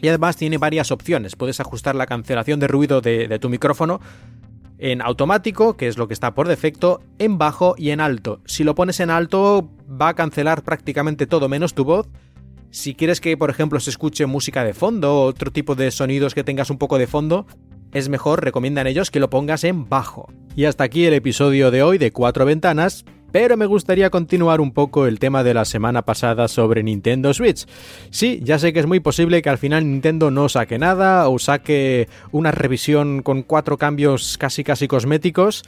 Y 0.00 0.08
además 0.08 0.38
tiene 0.38 0.56
varias 0.56 0.90
opciones. 0.92 1.36
Puedes 1.36 1.60
ajustar 1.60 1.94
la 1.94 2.06
cancelación 2.06 2.58
de 2.58 2.68
ruido 2.68 3.02
de, 3.02 3.28
de 3.28 3.38
tu 3.38 3.50
micrófono 3.50 4.00
en 4.78 5.02
automático, 5.02 5.76
que 5.76 5.86
es 5.86 5.98
lo 5.98 6.08
que 6.08 6.14
está 6.14 6.34
por 6.34 6.48
defecto, 6.48 7.02
en 7.18 7.36
bajo 7.36 7.74
y 7.76 7.90
en 7.90 8.00
alto. 8.00 8.40
Si 8.46 8.64
lo 8.64 8.74
pones 8.74 8.98
en 9.00 9.10
alto 9.10 9.70
va 9.86 10.08
a 10.08 10.14
cancelar 10.14 10.62
prácticamente 10.62 11.26
todo 11.26 11.50
menos 11.50 11.74
tu 11.74 11.84
voz. 11.84 12.08
Si 12.70 12.94
quieres 12.94 13.20
que, 13.20 13.36
por 13.36 13.50
ejemplo, 13.50 13.78
se 13.78 13.90
escuche 13.90 14.24
música 14.24 14.64
de 14.64 14.72
fondo 14.72 15.16
o 15.16 15.26
otro 15.26 15.50
tipo 15.50 15.74
de 15.74 15.90
sonidos 15.90 16.34
que 16.34 16.44
tengas 16.44 16.70
un 16.70 16.78
poco 16.78 16.96
de 16.96 17.06
fondo, 17.06 17.46
es 17.92 18.08
mejor, 18.08 18.44
recomiendan 18.44 18.86
ellos, 18.86 19.10
que 19.10 19.20
lo 19.20 19.30
pongas 19.30 19.64
en 19.64 19.88
bajo. 19.88 20.32
Y 20.56 20.64
hasta 20.64 20.84
aquí 20.84 21.06
el 21.06 21.14
episodio 21.14 21.70
de 21.70 21.82
hoy 21.82 21.98
de 21.98 22.12
Cuatro 22.12 22.44
Ventanas, 22.44 23.04
pero 23.32 23.56
me 23.56 23.66
gustaría 23.66 24.10
continuar 24.10 24.60
un 24.60 24.72
poco 24.72 25.06
el 25.06 25.18
tema 25.18 25.44
de 25.44 25.54
la 25.54 25.64
semana 25.64 26.02
pasada 26.02 26.48
sobre 26.48 26.82
Nintendo 26.82 27.32
Switch. 27.32 27.66
Sí, 28.10 28.40
ya 28.42 28.58
sé 28.58 28.72
que 28.72 28.80
es 28.80 28.86
muy 28.86 29.00
posible 29.00 29.42
que 29.42 29.50
al 29.50 29.58
final 29.58 29.88
Nintendo 29.88 30.30
no 30.30 30.48
saque 30.48 30.78
nada 30.78 31.28
o 31.28 31.38
saque 31.38 32.08
una 32.32 32.50
revisión 32.50 33.22
con 33.22 33.42
cuatro 33.42 33.78
cambios 33.78 34.36
casi 34.38 34.64
casi 34.64 34.88
cosméticos. 34.88 35.62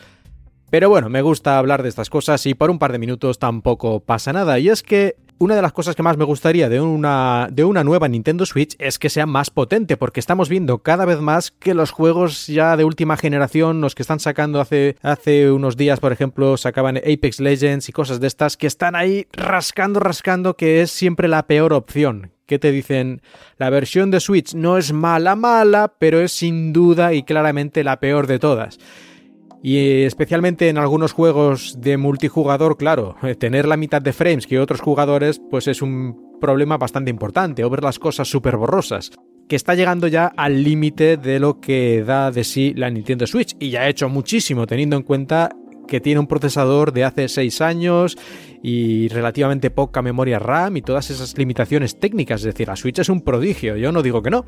Pero 0.71 0.88
bueno, 0.88 1.11
me 1.11 1.23
gusta 1.23 1.59
hablar 1.59 1.83
de 1.83 1.91
estas 1.91 2.09
cosas 2.09 2.47
y 2.47 2.55
por 2.55 2.71
un 2.71 2.79
par 2.79 2.93
de 2.93 2.99
minutos 2.99 3.38
tampoco 3.38 4.00
pasa 4.00 4.33
nada. 4.33 4.59
Y 4.59 4.71
es 4.71 4.83
que 4.83 5.17
una 5.38 5.56
de 5.56 5.62
las 5.62 5.72
cosas 5.72 5.96
que 5.96 6.02
más 6.02 6.16
me 6.16 6.24
gustaría 6.24 6.68
de 6.68 6.80
una, 6.80 7.48
de 7.50 7.64
una 7.64 7.84
nueva 7.84 8.08
Nintendo 8.08 8.46
Switch 8.46 8.76
es 8.78 8.98
que 8.98 9.10
sea 9.10 9.26
más 9.26 9.50
potente, 9.50 9.96
porque 9.96 10.20
estamos 10.20 10.48
viendo 10.48 10.78
cada 10.78 11.04
vez 11.04 11.20
más 11.20 11.50
que 11.50 11.74
los 11.74 11.90
juegos 11.90 12.46
ya 12.46 12.76
de 12.76 12.84
última 12.84 13.16
generación, 13.16 13.80
los 13.80 13.94
que 13.94 14.02
están 14.02 14.20
sacando 14.20 14.60
hace, 14.60 14.96
hace 15.02 15.50
unos 15.50 15.76
días, 15.76 16.00
por 16.00 16.12
ejemplo, 16.12 16.56
sacaban 16.56 16.98
Apex 16.98 17.40
Legends 17.40 17.88
y 17.88 17.92
cosas 17.92 18.20
de 18.20 18.26
estas, 18.26 18.56
que 18.56 18.66
están 18.66 18.94
ahí 18.94 19.26
rascando, 19.32 20.00
rascando, 20.00 20.56
que 20.56 20.82
es 20.82 20.90
siempre 20.90 21.28
la 21.28 21.46
peor 21.46 21.72
opción. 21.72 22.32
Que 22.46 22.58
te 22.58 22.70
dicen, 22.70 23.22
la 23.56 23.70
versión 23.70 24.10
de 24.10 24.20
Switch 24.20 24.54
no 24.54 24.76
es 24.76 24.92
mala, 24.92 25.36
mala, 25.36 25.94
pero 25.98 26.20
es 26.20 26.32
sin 26.32 26.72
duda 26.72 27.14
y 27.14 27.22
claramente 27.22 27.82
la 27.82 27.98
peor 27.98 28.26
de 28.26 28.38
todas. 28.38 28.78
Y 29.62 30.02
especialmente 30.02 30.69
en 30.69 30.76
algunos 30.76 31.12
juegos 31.12 31.81
de 31.81 31.97
multijugador, 31.97 32.76
claro, 32.76 33.14
eh, 33.23 33.37
tener 33.37 33.66
la 33.66 33.76
mitad 33.76 34.02
de 34.02 34.12
frames 34.12 34.47
que 34.47 34.59
otros 34.59 34.81
jugadores, 34.81 35.40
pues 35.50 35.69
es 35.69 35.83
un 35.83 36.38
problema 36.40 36.76
bastante 36.76 37.11
importante, 37.11 37.62
o 37.62 37.71
ver 37.71 37.85
las 37.85 38.00
cosas 38.00 38.28
súper 38.28 38.57
borrosas, 38.57 39.12
que 39.49 39.54
está 39.54 39.76
llegando 39.76 40.09
ya 40.09 40.26
al 40.37 40.64
límite 40.64 41.16
de 41.16 41.38
lo 41.38 41.61
que 41.61 42.02
da 42.02 42.33
de 42.33 42.42
sí 42.42 42.75
la 42.75 42.90
Nintendo 42.90 43.25
Switch, 43.28 43.54
y 43.61 43.71
ya 43.71 43.83
ha 43.83 43.88
hecho 43.88 44.09
muchísimo 44.09 44.66
teniendo 44.66 44.97
en 44.97 45.04
cuenta 45.04 45.50
que 45.87 46.00
tiene 46.00 46.19
un 46.19 46.26
procesador 46.26 46.92
de 46.92 47.04
hace 47.04 47.28
6 47.28 47.61
años 47.61 48.19
y 48.62 49.09
relativamente 49.09 49.71
poca 49.71 50.02
memoria 50.02 50.38
RAM 50.38 50.76
y 50.76 50.83
todas 50.83 51.11
esas 51.11 51.37
limitaciones 51.38 52.00
técnicas, 52.00 52.40
es 52.40 52.47
decir, 52.47 52.66
la 52.66 52.76
Switch 52.76 52.99
es 52.99 53.09
un 53.09 53.21
prodigio, 53.21 53.76
yo 53.76 53.92
no 53.92 54.02
digo 54.02 54.23
que 54.23 54.31
no, 54.31 54.45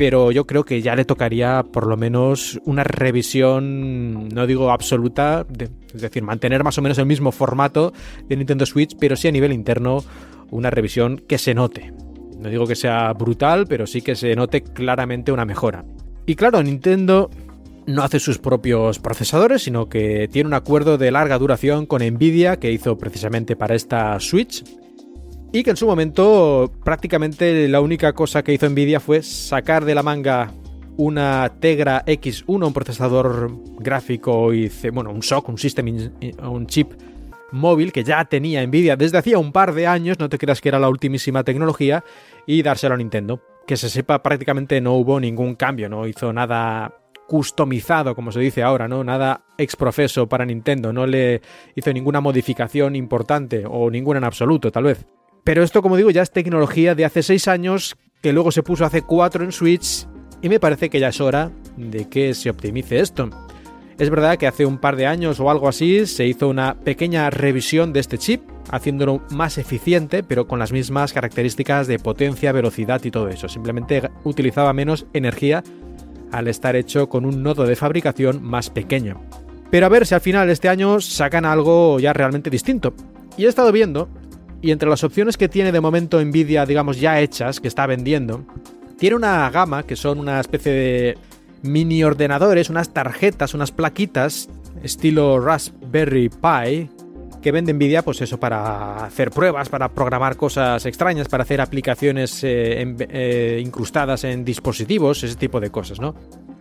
pero 0.00 0.32
yo 0.32 0.46
creo 0.46 0.64
que 0.64 0.80
ya 0.80 0.96
le 0.96 1.04
tocaría 1.04 1.62
por 1.62 1.86
lo 1.86 1.94
menos 1.98 2.58
una 2.64 2.84
revisión, 2.84 4.30
no 4.30 4.46
digo 4.46 4.70
absoluta, 4.70 5.44
es 5.92 6.00
decir, 6.00 6.22
mantener 6.22 6.64
más 6.64 6.78
o 6.78 6.80
menos 6.80 6.96
el 6.96 7.04
mismo 7.04 7.32
formato 7.32 7.92
de 8.26 8.34
Nintendo 8.34 8.64
Switch, 8.64 8.96
pero 8.98 9.14
sí 9.14 9.28
a 9.28 9.30
nivel 9.30 9.52
interno 9.52 10.02
una 10.50 10.70
revisión 10.70 11.18
que 11.28 11.36
se 11.36 11.52
note. 11.52 11.92
No 12.38 12.48
digo 12.48 12.66
que 12.66 12.76
sea 12.76 13.12
brutal, 13.12 13.66
pero 13.66 13.86
sí 13.86 14.00
que 14.00 14.16
se 14.16 14.34
note 14.34 14.62
claramente 14.62 15.32
una 15.32 15.44
mejora. 15.44 15.84
Y 16.24 16.34
claro, 16.34 16.62
Nintendo 16.62 17.28
no 17.86 18.02
hace 18.02 18.20
sus 18.20 18.38
propios 18.38 19.00
procesadores, 19.00 19.64
sino 19.64 19.90
que 19.90 20.28
tiene 20.32 20.46
un 20.46 20.54
acuerdo 20.54 20.96
de 20.96 21.10
larga 21.10 21.36
duración 21.36 21.84
con 21.84 22.00
Nvidia 22.02 22.58
que 22.58 22.72
hizo 22.72 22.96
precisamente 22.96 23.54
para 23.54 23.74
esta 23.74 24.18
Switch 24.18 24.64
y 25.52 25.62
que 25.62 25.70
en 25.70 25.76
su 25.76 25.86
momento 25.86 26.72
prácticamente 26.84 27.68
la 27.68 27.80
única 27.80 28.12
cosa 28.12 28.42
que 28.42 28.52
hizo 28.52 28.68
Nvidia 28.68 29.00
fue 29.00 29.22
sacar 29.22 29.84
de 29.84 29.94
la 29.94 30.02
manga 30.02 30.52
una 30.96 31.50
Tegra 31.60 32.04
X1, 32.04 32.66
un 32.66 32.72
procesador 32.72 33.50
gráfico 33.78 34.52
y 34.52 34.70
bueno, 34.92 35.10
un 35.10 35.22
SOC, 35.22 35.48
un 35.48 35.58
system, 35.58 36.10
un 36.42 36.66
chip 36.66 36.92
móvil 37.52 37.92
que 37.92 38.04
ya 38.04 38.24
tenía 38.26 38.64
Nvidia 38.66 38.96
desde 38.96 39.18
hacía 39.18 39.38
un 39.38 39.52
par 39.52 39.72
de 39.72 39.86
años, 39.86 40.18
no 40.18 40.28
te 40.28 40.38
creas 40.38 40.60
que 40.60 40.68
era 40.68 40.78
la 40.78 40.88
ultimísima 40.88 41.42
tecnología, 41.42 42.04
y 42.46 42.62
dárselo 42.62 42.94
a 42.94 42.98
Nintendo. 42.98 43.40
Que 43.66 43.76
se 43.76 43.88
sepa, 43.88 44.22
prácticamente 44.22 44.80
no 44.80 44.94
hubo 44.94 45.20
ningún 45.20 45.54
cambio, 45.54 45.88
no 45.88 46.06
hizo 46.06 46.32
nada 46.32 46.94
customizado, 47.28 48.14
como 48.14 48.32
se 48.32 48.40
dice 48.40 48.62
ahora, 48.62 48.88
¿no? 48.88 49.04
Nada 49.04 49.44
exprofeso 49.56 50.28
para 50.28 50.44
Nintendo, 50.44 50.92
no 50.92 51.06
le 51.06 51.40
hizo 51.76 51.92
ninguna 51.92 52.20
modificación 52.20 52.96
importante 52.96 53.64
o 53.66 53.90
ninguna 53.90 54.18
en 54.18 54.24
absoluto, 54.24 54.72
tal 54.72 54.84
vez. 54.84 55.06
Pero 55.44 55.62
esto, 55.62 55.82
como 55.82 55.96
digo, 55.96 56.10
ya 56.10 56.22
es 56.22 56.30
tecnología 56.30 56.94
de 56.94 57.04
hace 57.04 57.22
6 57.22 57.48
años, 57.48 57.96
que 58.22 58.32
luego 58.32 58.52
se 58.52 58.62
puso 58.62 58.84
hace 58.84 59.02
4 59.02 59.44
en 59.44 59.52
Switch, 59.52 60.06
y 60.42 60.48
me 60.48 60.60
parece 60.60 60.90
que 60.90 61.00
ya 61.00 61.08
es 61.08 61.20
hora 61.20 61.50
de 61.76 62.08
que 62.08 62.34
se 62.34 62.50
optimice 62.50 63.00
esto. 63.00 63.30
Es 63.98 64.08
verdad 64.08 64.38
que 64.38 64.46
hace 64.46 64.64
un 64.64 64.78
par 64.78 64.96
de 64.96 65.06
años 65.06 65.40
o 65.40 65.50
algo 65.50 65.68
así 65.68 66.06
se 66.06 66.26
hizo 66.26 66.48
una 66.48 66.74
pequeña 66.80 67.28
revisión 67.28 67.92
de 67.92 68.00
este 68.00 68.16
chip, 68.16 68.40
haciéndolo 68.70 69.20
más 69.30 69.58
eficiente, 69.58 70.22
pero 70.22 70.46
con 70.46 70.58
las 70.58 70.72
mismas 70.72 71.12
características 71.12 71.86
de 71.86 71.98
potencia, 71.98 72.52
velocidad 72.52 73.04
y 73.04 73.10
todo 73.10 73.28
eso. 73.28 73.46
Simplemente 73.48 74.10
utilizaba 74.24 74.72
menos 74.72 75.04
energía 75.12 75.62
al 76.32 76.48
estar 76.48 76.76
hecho 76.76 77.10
con 77.10 77.26
un 77.26 77.42
nodo 77.42 77.64
de 77.64 77.76
fabricación 77.76 78.42
más 78.42 78.70
pequeño. 78.70 79.20
Pero 79.70 79.84
a 79.84 79.90
ver 79.90 80.06
si 80.06 80.14
al 80.14 80.22
final 80.22 80.48
este 80.48 80.70
año 80.70 81.00
sacan 81.00 81.44
algo 81.44 82.00
ya 82.00 82.14
realmente 82.14 82.48
distinto. 82.48 82.94
Y 83.36 83.44
he 83.44 83.48
estado 83.48 83.70
viendo 83.70 84.08
y 84.62 84.70
entre 84.70 84.88
las 84.88 85.04
opciones 85.04 85.36
que 85.36 85.48
tiene 85.48 85.72
de 85.72 85.80
momento 85.80 86.22
Nvidia, 86.22 86.66
digamos, 86.66 87.00
ya 87.00 87.20
hechas, 87.20 87.60
que 87.60 87.68
está 87.68 87.86
vendiendo, 87.86 88.44
tiene 88.98 89.16
una 89.16 89.48
gama 89.50 89.84
que 89.84 89.96
son 89.96 90.18
una 90.18 90.40
especie 90.40 90.72
de 90.72 91.18
mini 91.62 92.04
ordenadores, 92.04 92.70
unas 92.70 92.90
tarjetas, 92.90 93.54
unas 93.54 93.72
plaquitas, 93.72 94.48
estilo 94.82 95.40
Raspberry 95.40 96.28
Pi, 96.28 96.90
que 97.40 97.52
vende 97.52 97.72
Nvidia, 97.72 98.02
pues 98.02 98.20
eso, 98.20 98.38
para 98.38 99.04
hacer 99.04 99.30
pruebas, 99.30 99.68
para 99.68 99.88
programar 99.88 100.36
cosas 100.36 100.84
extrañas, 100.84 101.28
para 101.28 101.42
hacer 101.42 101.60
aplicaciones 101.60 102.44
eh, 102.44 102.94
eh, 102.98 103.62
incrustadas 103.64 104.24
en 104.24 104.44
dispositivos, 104.44 105.22
ese 105.24 105.36
tipo 105.36 105.60
de 105.60 105.70
cosas, 105.70 106.00
¿no? 106.00 106.14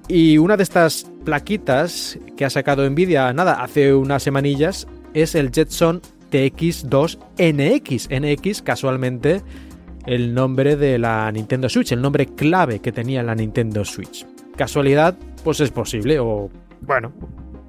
Y 0.08 0.38
una 0.38 0.58
de 0.58 0.64
estas 0.64 1.06
plaquitas 1.24 2.18
que 2.36 2.46
ha 2.46 2.50
sacado 2.50 2.90
Nvidia, 2.90 3.32
nada, 3.34 3.62
hace 3.62 3.94
unas 3.94 4.24
semanillas, 4.24 4.88
es 5.14 5.36
el 5.36 5.52
Jetson 5.52 6.02
TX2NX. 6.30 8.10
NX 8.20 8.62
casualmente 8.62 9.42
el 10.06 10.34
nombre 10.34 10.76
de 10.76 10.98
la 10.98 11.32
Nintendo 11.32 11.70
Switch, 11.70 11.92
el 11.92 12.02
nombre 12.02 12.26
clave 12.26 12.80
que 12.80 12.92
tenía 12.92 13.22
la 13.24 13.36
Nintendo 13.36 13.86
Switch. 13.86 14.26
Casualidad, 14.56 15.16
pues 15.44 15.60
es 15.60 15.72
posible, 15.72 16.20
o 16.20 16.50
bueno, 16.82 17.14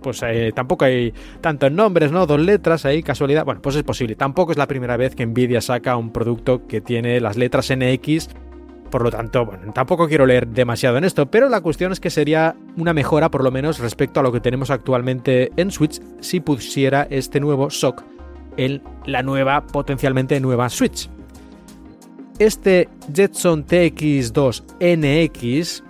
pues 0.02 0.22
eh, 0.22 0.52
tampoco 0.54 0.84
hay 0.84 1.12
tantos 1.40 1.70
nombres, 1.70 2.12
¿no? 2.12 2.26
Dos 2.26 2.40
letras 2.40 2.84
ahí, 2.86 3.02
casualidad, 3.02 3.44
bueno, 3.44 3.60
pues 3.60 3.76
es 3.76 3.82
posible. 3.82 4.16
Tampoco 4.16 4.52
es 4.52 4.58
la 4.58 4.66
primera 4.66 4.96
vez 4.96 5.14
que 5.14 5.26
Nvidia 5.26 5.60
saca 5.60 5.96
un 5.96 6.12
producto 6.12 6.66
que 6.66 6.80
tiene 6.80 7.20
las 7.20 7.36
letras 7.36 7.70
NX. 7.70 8.28
Por 8.90 9.02
lo 9.02 9.10
tanto, 9.10 9.46
bueno, 9.46 9.72
tampoco 9.72 10.08
quiero 10.08 10.26
leer 10.26 10.48
demasiado 10.48 10.96
en 10.96 11.04
esto, 11.04 11.30
pero 11.30 11.48
la 11.48 11.60
cuestión 11.60 11.92
es 11.92 12.00
que 12.00 12.10
sería 12.10 12.56
una 12.76 12.92
mejora 12.92 13.30
por 13.30 13.44
lo 13.44 13.52
menos 13.52 13.78
respecto 13.78 14.18
a 14.18 14.22
lo 14.24 14.32
que 14.32 14.40
tenemos 14.40 14.70
actualmente 14.70 15.52
en 15.56 15.70
Switch 15.70 16.00
si 16.20 16.40
pusiera 16.40 17.06
este 17.08 17.38
nuevo 17.38 17.70
SOC 17.70 18.02
en 18.60 18.80
la 19.06 19.22
nueva, 19.22 19.66
potencialmente 19.66 20.38
nueva 20.38 20.68
Switch. 20.68 21.08
Este 22.38 22.90
Jetson 23.12 23.66
TX2NX 23.66 25.82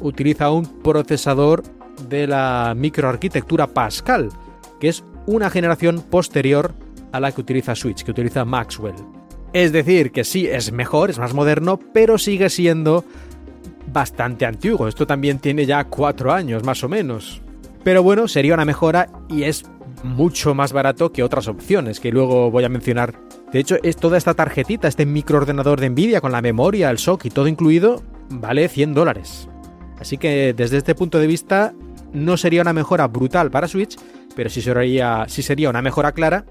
utiliza 0.00 0.50
un 0.52 0.64
procesador 0.82 1.64
de 2.08 2.26
la 2.28 2.74
microarquitectura 2.76 3.66
Pascal, 3.66 4.28
que 4.80 4.88
es 4.88 5.04
una 5.26 5.50
generación 5.50 6.00
posterior 6.00 6.72
a 7.10 7.18
la 7.18 7.32
que 7.32 7.40
utiliza 7.40 7.74
Switch, 7.74 8.04
que 8.04 8.12
utiliza 8.12 8.44
Maxwell. 8.44 8.94
Es 9.52 9.72
decir, 9.72 10.12
que 10.12 10.22
sí, 10.22 10.46
es 10.46 10.70
mejor, 10.72 11.10
es 11.10 11.18
más 11.18 11.34
moderno, 11.34 11.80
pero 11.92 12.18
sigue 12.18 12.50
siendo 12.50 13.04
bastante 13.92 14.46
antiguo. 14.46 14.86
Esto 14.86 15.08
también 15.08 15.40
tiene 15.40 15.66
ya 15.66 15.82
cuatro 15.84 16.32
años, 16.32 16.62
más 16.62 16.84
o 16.84 16.88
menos. 16.88 17.42
Pero 17.82 18.04
bueno, 18.04 18.28
sería 18.28 18.54
una 18.54 18.64
mejora 18.64 19.08
y 19.28 19.42
es 19.42 19.64
mucho 20.02 20.54
más 20.54 20.72
barato 20.72 21.12
que 21.12 21.22
otras 21.22 21.48
opciones 21.48 22.00
que 22.00 22.12
luego 22.12 22.50
voy 22.50 22.64
a 22.64 22.68
mencionar. 22.68 23.14
De 23.52 23.58
hecho, 23.58 23.76
es 23.82 23.96
toda 23.96 24.18
esta 24.18 24.34
tarjetita, 24.34 24.88
este 24.88 25.06
microordenador 25.06 25.80
de 25.80 25.90
Nvidia 25.90 26.20
con 26.20 26.32
la 26.32 26.42
memoria, 26.42 26.90
el 26.90 26.98
SOC 26.98 27.26
y 27.26 27.30
todo 27.30 27.48
incluido, 27.48 28.02
vale 28.30 28.68
100 28.68 28.94
dólares. 28.94 29.48
Así 29.98 30.18
que 30.18 30.54
desde 30.54 30.78
este 30.78 30.94
punto 30.94 31.18
de 31.18 31.26
vista 31.26 31.74
no 32.12 32.36
sería 32.36 32.62
una 32.62 32.72
mejora 32.72 33.06
brutal 33.06 33.50
para 33.50 33.68
Switch, 33.68 33.96
pero 34.34 34.50
sí 34.50 34.60
sería, 34.60 35.26
sí 35.28 35.42
sería 35.42 35.70
una 35.70 35.82
mejora 35.82 36.12
clara 36.12 36.44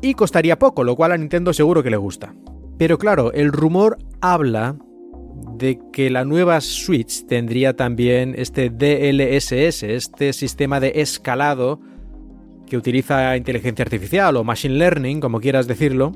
y 0.00 0.14
costaría 0.14 0.58
poco, 0.58 0.84
lo 0.84 0.96
cual 0.96 1.12
a 1.12 1.16
Nintendo 1.16 1.52
seguro 1.52 1.82
que 1.82 1.90
le 1.90 1.96
gusta. 1.96 2.34
Pero 2.76 2.98
claro, 2.98 3.32
el 3.32 3.52
rumor 3.52 3.98
habla 4.20 4.76
de 5.56 5.80
que 5.92 6.10
la 6.10 6.24
nueva 6.24 6.60
Switch 6.60 7.26
tendría 7.26 7.74
también 7.74 8.34
este 8.36 8.70
DLSS, 8.70 9.82
este 9.82 10.32
sistema 10.32 10.78
de 10.78 10.92
escalado 10.96 11.80
que 12.68 12.76
utiliza 12.76 13.36
inteligencia 13.36 13.82
artificial 13.82 14.36
o 14.36 14.44
machine 14.44 14.76
learning, 14.76 15.20
como 15.20 15.40
quieras 15.40 15.66
decirlo, 15.66 16.12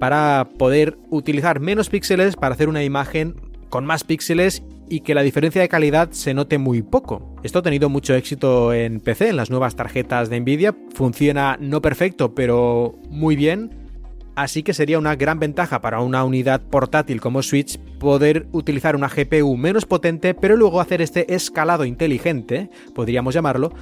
para 0.00 0.48
poder 0.58 0.98
utilizar 1.10 1.60
menos 1.60 1.88
píxeles 1.88 2.36
para 2.36 2.54
hacer 2.54 2.68
una 2.68 2.82
imagen 2.82 3.36
con 3.68 3.86
más 3.86 4.04
píxeles 4.04 4.62
y 4.88 5.00
que 5.00 5.14
la 5.14 5.22
diferencia 5.22 5.62
de 5.62 5.68
calidad 5.68 6.10
se 6.10 6.34
note 6.34 6.58
muy 6.58 6.82
poco. 6.82 7.36
Esto 7.42 7.60
ha 7.60 7.62
tenido 7.62 7.88
mucho 7.88 8.14
éxito 8.14 8.74
en 8.74 9.00
PC, 9.00 9.30
en 9.30 9.36
las 9.36 9.48
nuevas 9.48 9.76
tarjetas 9.76 10.28
de 10.28 10.40
Nvidia. 10.40 10.76
Funciona 10.94 11.56
no 11.58 11.80
perfecto, 11.80 12.34
pero 12.34 12.98
muy 13.08 13.36
bien. 13.36 13.70
Así 14.34 14.62
que 14.62 14.74
sería 14.74 14.98
una 14.98 15.14
gran 15.14 15.38
ventaja 15.38 15.80
para 15.80 16.00
una 16.00 16.24
unidad 16.24 16.62
portátil 16.62 17.20
como 17.20 17.42
Switch 17.42 17.78
poder 17.98 18.46
utilizar 18.52 18.96
una 18.96 19.08
GPU 19.08 19.56
menos 19.56 19.86
potente, 19.86 20.34
pero 20.34 20.56
luego 20.56 20.80
hacer 20.80 21.02
este 21.02 21.34
escalado 21.34 21.84
inteligente, 21.84 22.70
podríamos 22.94 23.34
llamarlo, 23.34 23.72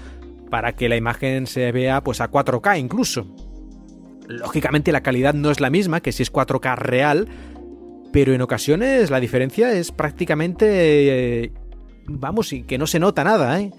para 0.50 0.72
que 0.72 0.88
la 0.88 0.96
imagen 0.96 1.46
se 1.46 1.72
vea 1.72 2.02
pues 2.02 2.20
a 2.20 2.30
4K 2.30 2.78
incluso. 2.78 3.26
Lógicamente 4.26 4.92
la 4.92 5.02
calidad 5.02 5.34
no 5.34 5.50
es 5.50 5.60
la 5.60 5.70
misma 5.70 6.00
que 6.00 6.12
si 6.12 6.22
es 6.22 6.32
4K 6.32 6.76
real, 6.76 7.28
pero 8.12 8.34
en 8.34 8.42
ocasiones 8.42 9.10
la 9.10 9.20
diferencia 9.20 9.72
es 9.72 9.92
prácticamente... 9.92 11.44
Eh, 11.44 11.52
vamos, 12.06 12.52
y 12.52 12.62
que 12.62 12.78
no 12.78 12.86
se 12.86 12.98
nota 12.98 13.24
nada, 13.24 13.60
¿eh? 13.60 13.70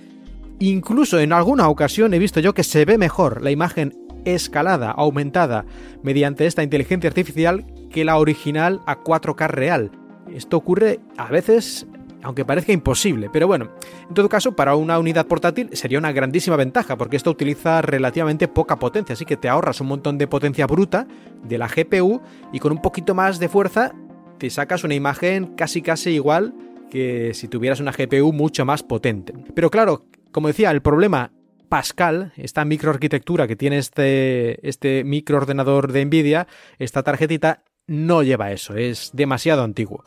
Incluso 0.59 1.19
en 1.19 1.33
alguna 1.33 1.69
ocasión 1.69 2.13
he 2.13 2.19
visto 2.19 2.39
yo 2.39 2.53
que 2.53 2.63
se 2.63 2.85
ve 2.85 2.97
mejor 2.97 3.41
la 3.41 3.49
imagen 3.49 3.93
escalada, 4.25 4.91
aumentada, 4.91 5.65
mediante 6.03 6.45
esta 6.45 6.63
inteligencia 6.63 7.09
artificial 7.09 7.65
que 7.89 8.05
la 8.05 8.17
original 8.17 8.81
a 8.85 8.99
4K 8.99 9.47
real. 9.47 9.91
Esto 10.31 10.57
ocurre 10.57 10.99
a 11.17 11.29
veces, 11.29 11.87
aunque 12.23 12.45
parezca 12.45 12.71
imposible, 12.71 13.29
pero 13.31 13.47
bueno, 13.47 13.71
en 14.07 14.13
todo 14.13 14.29
caso, 14.29 14.55
para 14.55 14.75
una 14.75 14.99
unidad 14.99 15.27
portátil 15.27 15.69
sería 15.73 15.99
una 15.99 16.11
grandísima 16.11 16.55
ventaja, 16.55 16.97
porque 16.97 17.17
esto 17.17 17.31
utiliza 17.31 17.81
relativamente 17.81 18.47
poca 18.47 18.77
potencia, 18.77 19.13
así 19.13 19.25
que 19.25 19.37
te 19.37 19.49
ahorras 19.49 19.81
un 19.81 19.87
montón 19.87 20.17
de 20.17 20.27
potencia 20.27 20.67
bruta 20.67 21.07
de 21.43 21.57
la 21.57 21.67
GPU 21.67 22.21
y 22.53 22.59
con 22.59 22.71
un 22.71 22.81
poquito 22.81 23.15
más 23.15 23.39
de 23.39 23.49
fuerza 23.49 23.93
te 24.37 24.49
sacas 24.49 24.83
una 24.83 24.95
imagen 24.95 25.55
casi 25.55 25.81
casi 25.81 26.11
igual 26.11 26.53
que 26.89 27.33
si 27.33 27.47
tuvieras 27.47 27.79
una 27.79 27.91
GPU 27.91 28.33
mucho 28.33 28.65
más 28.65 28.83
potente. 28.83 29.33
Pero 29.55 29.69
claro, 29.69 30.05
como 30.31 30.47
decía, 30.47 30.71
el 30.71 30.81
problema 30.81 31.31
Pascal, 31.69 32.33
esta 32.35 32.65
microarquitectura 32.65 33.47
que 33.47 33.55
tiene 33.55 33.77
este, 33.77 34.67
este 34.67 35.05
microordenador 35.05 35.93
de 35.93 36.03
Nvidia, 36.03 36.47
esta 36.79 37.01
tarjetita 37.01 37.63
no 37.87 38.23
lleva 38.23 38.51
eso, 38.51 38.75
es 38.75 39.11
demasiado 39.13 39.63
antiguo. 39.63 40.03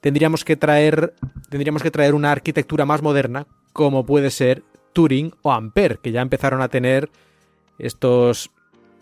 Tendríamos 0.00 0.44
que 0.44 0.56
traer, 0.56 1.14
tendríamos 1.48 1.82
que 1.82 1.90
traer 1.90 2.14
una 2.14 2.32
arquitectura 2.32 2.84
más 2.84 3.02
moderna, 3.02 3.46
como 3.72 4.06
puede 4.06 4.30
ser 4.30 4.62
Turing 4.92 5.32
o 5.42 5.52
Ampere, 5.52 5.98
que 6.02 6.12
ya 6.12 6.20
empezaron 6.20 6.62
a 6.62 6.68
tener 6.68 7.10
estos, 7.78 8.50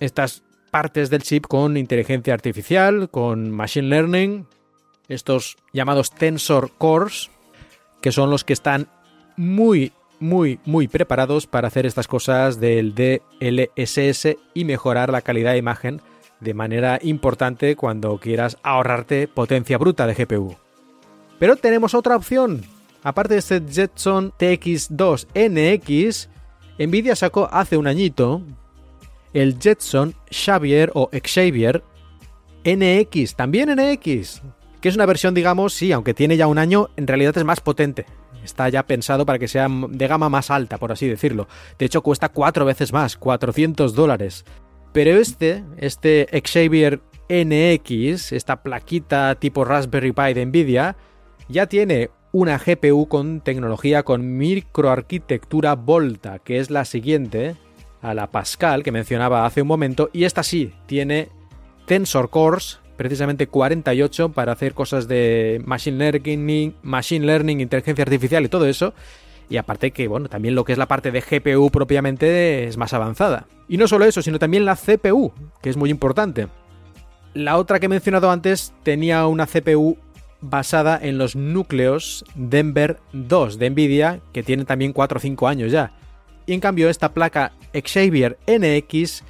estas 0.00 0.42
partes 0.70 1.10
del 1.10 1.22
chip 1.22 1.46
con 1.46 1.76
inteligencia 1.76 2.34
artificial, 2.34 3.10
con 3.10 3.50
machine 3.50 3.88
learning, 3.88 4.46
estos 5.08 5.56
llamados 5.72 6.10
Tensor 6.10 6.72
Cores, 6.76 7.30
que 8.00 8.12
son 8.12 8.30
los 8.30 8.44
que 8.44 8.52
están 8.52 8.88
muy, 9.36 9.92
muy, 10.18 10.60
muy 10.64 10.88
preparados 10.88 11.46
para 11.46 11.68
hacer 11.68 11.86
estas 11.86 12.08
cosas 12.08 12.58
del 12.60 12.94
DLSS 12.94 14.36
y 14.54 14.64
mejorar 14.64 15.10
la 15.10 15.22
calidad 15.22 15.52
de 15.52 15.58
imagen 15.58 16.00
de 16.40 16.54
manera 16.54 16.98
importante 17.02 17.76
cuando 17.76 18.18
quieras 18.18 18.58
ahorrarte 18.62 19.28
potencia 19.28 19.78
bruta 19.78 20.06
de 20.06 20.14
GPU. 20.14 20.65
Pero 21.38 21.56
tenemos 21.56 21.94
otra 21.94 22.16
opción. 22.16 22.62
Aparte 23.02 23.34
de 23.34 23.40
este 23.40 23.60
Jetson 23.60 24.32
TX2 24.32 25.26
NX, 25.34 26.28
Nvidia 26.78 27.14
sacó 27.14 27.48
hace 27.52 27.76
un 27.76 27.86
añito 27.86 28.42
el 29.32 29.58
Jetson 29.58 30.14
Xavier 30.30 30.90
o 30.94 31.10
Xavier 31.12 31.82
NX, 32.64 33.36
también 33.36 33.68
NX, 33.70 34.42
que 34.80 34.88
es 34.88 34.94
una 34.94 35.06
versión, 35.06 35.34
digamos, 35.34 35.74
sí, 35.74 35.92
aunque 35.92 36.14
tiene 36.14 36.36
ya 36.36 36.46
un 36.46 36.58
año, 36.58 36.88
en 36.96 37.06
realidad 37.06 37.36
es 37.36 37.44
más 37.44 37.60
potente. 37.60 38.06
Está 38.42 38.68
ya 38.68 38.84
pensado 38.84 39.26
para 39.26 39.38
que 39.38 39.48
sea 39.48 39.68
de 39.68 40.06
gama 40.06 40.28
más 40.28 40.50
alta, 40.50 40.78
por 40.78 40.90
así 40.90 41.08
decirlo. 41.08 41.48
De 41.78 41.86
hecho, 41.86 42.02
cuesta 42.02 42.28
cuatro 42.28 42.64
veces 42.64 42.92
más, 42.92 43.16
400 43.16 43.94
dólares. 43.94 44.44
Pero 44.92 45.10
este, 45.18 45.64
este 45.76 46.28
Xavier 46.44 47.00
NX, 47.28 48.32
esta 48.32 48.62
plaquita 48.62 49.34
tipo 49.34 49.64
Raspberry 49.64 50.12
Pi 50.12 50.32
de 50.32 50.46
Nvidia, 50.46 50.96
ya 51.48 51.66
tiene 51.66 52.10
una 52.32 52.58
GPU 52.58 53.08
con 53.08 53.40
tecnología 53.40 54.02
con 54.02 54.36
microarquitectura 54.36 55.74
Volta, 55.74 56.38
que 56.38 56.58
es 56.58 56.70
la 56.70 56.84
siguiente 56.84 57.56
a 58.02 58.14
la 58.14 58.30
Pascal 58.30 58.82
que 58.82 58.92
mencionaba 58.92 59.46
hace 59.46 59.62
un 59.62 59.68
momento, 59.68 60.10
y 60.12 60.24
esta 60.24 60.42
sí 60.42 60.72
tiene 60.86 61.28
Tensor 61.86 62.30
Cores 62.30 62.80
precisamente 62.96 63.46
48 63.46 64.30
para 64.32 64.52
hacer 64.52 64.74
cosas 64.74 65.06
de 65.06 65.62
machine 65.64 65.98
learning, 65.98 66.74
machine 66.82 67.26
learning, 67.26 67.60
inteligencia 67.60 68.02
artificial 68.02 68.44
y 68.44 68.48
todo 68.48 68.66
eso. 68.66 68.94
Y 69.48 69.58
aparte 69.58 69.92
que, 69.92 70.08
bueno, 70.08 70.28
también 70.28 70.54
lo 70.54 70.64
que 70.64 70.72
es 70.72 70.78
la 70.78 70.88
parte 70.88 71.12
de 71.12 71.20
GPU 71.20 71.70
propiamente 71.70 72.64
es 72.64 72.76
más 72.76 72.92
avanzada. 72.94 73.46
Y 73.68 73.76
no 73.76 73.86
solo 73.86 74.04
eso, 74.04 74.22
sino 74.22 74.38
también 74.38 74.64
la 74.64 74.76
CPU, 74.76 75.32
que 75.62 75.70
es 75.70 75.76
muy 75.76 75.90
importante. 75.90 76.48
La 77.32 77.58
otra 77.58 77.78
que 77.78 77.86
he 77.86 77.88
mencionado 77.88 78.30
antes 78.30 78.72
tenía 78.82 79.26
una 79.26 79.46
CPU 79.46 79.98
basada 80.50 80.98
en 81.00 81.18
los 81.18 81.36
núcleos 81.36 82.24
Denver 82.34 82.98
2 83.12 83.58
de 83.58 83.70
Nvidia, 83.70 84.20
que 84.32 84.42
tiene 84.42 84.64
también 84.64 84.92
4 84.92 85.18
o 85.18 85.20
5 85.20 85.48
años 85.48 85.72
ya. 85.72 85.92
Y 86.46 86.52
en 86.52 86.60
cambio 86.60 86.88
esta 86.88 87.12
placa 87.12 87.52
Xavier 87.72 88.38
NX 88.46 89.22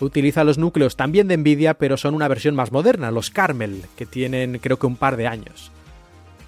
utiliza 0.00 0.44
los 0.44 0.58
núcleos 0.58 0.96
también 0.96 1.28
de 1.28 1.36
Nvidia, 1.36 1.74
pero 1.74 1.96
son 1.96 2.14
una 2.14 2.28
versión 2.28 2.54
más 2.54 2.72
moderna, 2.72 3.10
los 3.10 3.30
Carmel, 3.30 3.82
que 3.96 4.06
tienen 4.06 4.58
creo 4.58 4.78
que 4.78 4.86
un 4.86 4.96
par 4.96 5.16
de 5.16 5.26
años. 5.26 5.70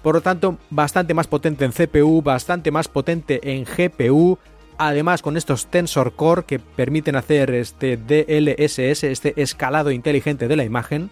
Por 0.01 0.15
lo 0.15 0.21
tanto, 0.21 0.57
bastante 0.69 1.13
más 1.13 1.27
potente 1.27 1.65
en 1.65 1.71
CPU, 1.71 2.21
bastante 2.21 2.69
más 2.69 2.87
potente 2.87 3.39
en 3.43 3.65
GPU, 3.65 4.37
además 4.77 5.21
con 5.21 5.37
estos 5.37 5.67
Tensor 5.67 6.13
Core 6.13 6.43
que 6.43 6.59
permiten 6.59 7.15
hacer 7.15 7.51
este 7.51 7.97
DLSS, 7.97 9.03
este 9.03 9.41
escalado 9.41 9.91
inteligente 9.91 10.47
de 10.47 10.55
la 10.55 10.63
imagen. 10.63 11.09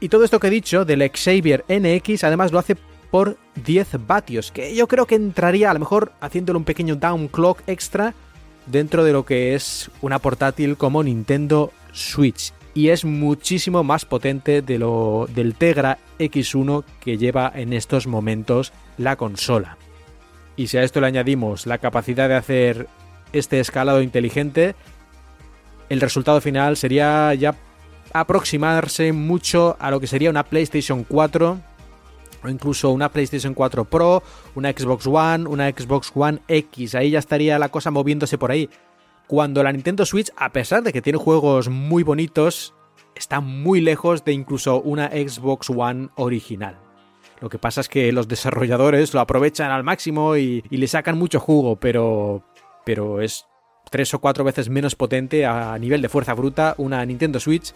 Y 0.00 0.08
todo 0.08 0.24
esto 0.24 0.40
que 0.40 0.46
he 0.46 0.50
dicho 0.50 0.84
del 0.84 1.10
Xavier 1.10 1.64
NX 1.68 2.24
además 2.24 2.52
lo 2.52 2.58
hace 2.58 2.76
por 3.10 3.36
10 3.64 4.06
vatios, 4.06 4.50
que 4.50 4.74
yo 4.74 4.88
creo 4.88 5.06
que 5.06 5.14
entraría 5.14 5.70
a 5.70 5.74
lo 5.74 5.80
mejor 5.80 6.12
haciéndole 6.20 6.58
un 6.58 6.64
pequeño 6.64 6.96
down 6.96 7.28
clock 7.28 7.62
extra 7.66 8.14
dentro 8.66 9.04
de 9.04 9.12
lo 9.12 9.26
que 9.26 9.54
es 9.54 9.90
una 10.00 10.18
portátil 10.18 10.76
como 10.76 11.02
Nintendo 11.02 11.72
Switch 11.92 12.52
y 12.72 12.88
es 12.88 13.04
muchísimo 13.04 13.82
más 13.82 14.04
potente 14.04 14.62
de 14.62 14.78
lo 14.78 15.28
del 15.34 15.54
Tegra 15.54 15.98
X1 16.18 16.84
que 17.00 17.18
lleva 17.18 17.50
en 17.54 17.72
estos 17.72 18.06
momentos 18.06 18.72
la 18.96 19.16
consola. 19.16 19.76
Y 20.56 20.68
si 20.68 20.78
a 20.78 20.82
esto 20.82 21.00
le 21.00 21.08
añadimos 21.08 21.66
la 21.66 21.78
capacidad 21.78 22.28
de 22.28 22.36
hacer 22.36 22.86
este 23.32 23.60
escalado 23.60 24.02
inteligente, 24.02 24.74
el 25.88 26.00
resultado 26.00 26.40
final 26.40 26.76
sería 26.76 27.34
ya 27.34 27.54
aproximarse 28.12 29.12
mucho 29.12 29.76
a 29.78 29.90
lo 29.90 30.00
que 30.00 30.06
sería 30.06 30.30
una 30.30 30.44
PlayStation 30.44 31.04
4 31.04 31.60
o 32.42 32.48
incluso 32.48 32.90
una 32.90 33.10
PlayStation 33.10 33.54
4 33.54 33.84
Pro, 33.84 34.22
una 34.54 34.70
Xbox 34.70 35.06
One, 35.06 35.46
una 35.46 35.68
Xbox 35.70 36.12
One 36.14 36.40
X. 36.48 36.94
Ahí 36.94 37.10
ya 37.10 37.18
estaría 37.18 37.58
la 37.58 37.68
cosa 37.68 37.90
moviéndose 37.90 38.38
por 38.38 38.50
ahí. 38.50 38.68
Cuando 39.26 39.62
la 39.62 39.72
Nintendo 39.72 40.04
Switch, 40.06 40.30
a 40.36 40.50
pesar 40.50 40.82
de 40.82 40.92
que 40.92 41.02
tiene 41.02 41.18
juegos 41.18 41.68
muy 41.68 42.02
bonitos, 42.02 42.74
está 43.14 43.40
muy 43.40 43.80
lejos 43.80 44.24
de 44.24 44.32
incluso 44.32 44.80
una 44.80 45.08
Xbox 45.10 45.70
One 45.70 46.08
original. 46.16 46.78
Lo 47.40 47.48
que 47.48 47.58
pasa 47.58 47.80
es 47.80 47.88
que 47.88 48.12
los 48.12 48.28
desarrolladores 48.28 49.14
lo 49.14 49.20
aprovechan 49.20 49.70
al 49.70 49.84
máximo 49.84 50.36
y, 50.36 50.62
le 50.68 50.86
sacan 50.88 51.16
mucho 51.16 51.40
jugo, 51.40 51.76
pero, 51.76 52.44
pero 52.84 53.22
es 53.22 53.46
tres 53.90 54.12
o 54.14 54.18
cuatro 54.18 54.44
veces 54.44 54.68
menos 54.68 54.94
potente 54.94 55.46
a 55.46 55.76
nivel 55.78 56.02
de 56.02 56.08
fuerza 56.08 56.34
bruta 56.34 56.74
una 56.76 57.04
Nintendo 57.04 57.40
Switch 57.40 57.72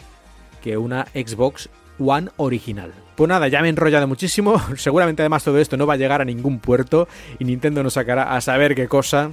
que 0.64 0.78
una 0.78 1.04
Xbox 1.14 1.68
One 1.98 2.30
original. 2.38 2.92
Pues 3.16 3.28
nada, 3.28 3.48
ya 3.48 3.60
me 3.60 3.68
he 3.68 3.70
enrollado 3.70 4.08
muchísimo. 4.08 4.60
Seguramente 4.76 5.22
además 5.22 5.44
todo 5.44 5.58
esto 5.58 5.76
no 5.76 5.86
va 5.86 5.94
a 5.94 5.98
llegar 5.98 6.22
a 6.22 6.24
ningún 6.24 6.58
puerto 6.58 7.06
y 7.38 7.44
Nintendo 7.44 7.82
nos 7.82 7.92
sacará 7.92 8.34
a 8.34 8.40
saber 8.40 8.74
qué 8.74 8.88
cosa 8.88 9.30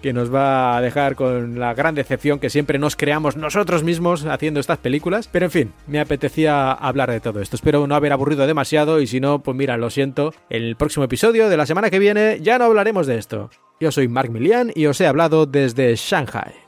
que 0.00 0.12
nos 0.12 0.34
va 0.34 0.76
a 0.76 0.80
dejar 0.80 1.14
con 1.14 1.60
la 1.60 1.74
gran 1.74 1.94
decepción 1.94 2.40
que 2.40 2.50
siempre 2.50 2.78
nos 2.80 2.96
creamos 2.96 3.36
nosotros 3.36 3.84
mismos 3.84 4.24
haciendo 4.24 4.58
estas 4.58 4.78
películas. 4.78 5.28
Pero 5.30 5.44
en 5.44 5.52
fin, 5.52 5.72
me 5.86 6.00
apetecía 6.00 6.72
hablar 6.72 7.10
de 7.10 7.20
todo 7.20 7.40
esto. 7.40 7.54
Espero 7.54 7.86
no 7.86 7.94
haber 7.94 8.12
aburrido 8.12 8.46
demasiado 8.46 9.00
y 9.00 9.06
si 9.06 9.20
no, 9.20 9.42
pues 9.42 9.56
mira, 9.56 9.76
lo 9.76 9.90
siento. 9.90 10.34
En 10.50 10.64
el 10.64 10.74
próximo 10.74 11.04
episodio 11.04 11.48
de 11.48 11.56
la 11.56 11.66
semana 11.66 11.90
que 11.90 12.00
viene 12.00 12.38
ya 12.40 12.58
no 12.58 12.64
hablaremos 12.64 13.06
de 13.06 13.18
esto. 13.18 13.50
Yo 13.78 13.92
soy 13.92 14.08
Mark 14.08 14.30
Milian 14.30 14.72
y 14.74 14.86
os 14.86 15.00
he 15.00 15.06
hablado 15.06 15.46
desde 15.46 15.94
Shanghai. 15.94 16.61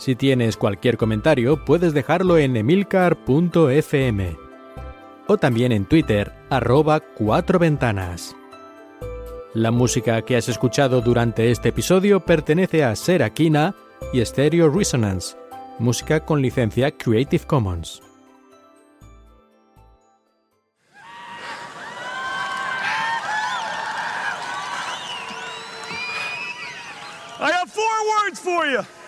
Si 0.00 0.16
tienes 0.16 0.56
cualquier 0.56 0.96
comentario, 0.96 1.62
puedes 1.62 1.92
dejarlo 1.92 2.38
en 2.38 2.56
emilcar.fm 2.56 4.38
o 5.26 5.36
también 5.36 5.72
en 5.72 5.84
Twitter, 5.84 6.32
arroba 6.48 7.00
cuatro 7.00 7.58
ventanas. 7.58 8.34
La 9.52 9.70
música 9.70 10.22
que 10.22 10.38
has 10.38 10.48
escuchado 10.48 11.02
durante 11.02 11.50
este 11.50 11.68
episodio 11.68 12.20
pertenece 12.20 12.82
a 12.82 12.96
Serakina 12.96 13.74
y 14.10 14.24
Stereo 14.24 14.70
Resonance, 14.70 15.36
música 15.78 16.24
con 16.24 16.40
licencia 16.40 16.90
Creative 16.90 17.44
Commons. 17.44 18.00
I 27.38 27.52
have 27.52 27.70
four 27.70 27.84
words 28.24 28.40
for 28.40 28.64
you. 28.66 28.99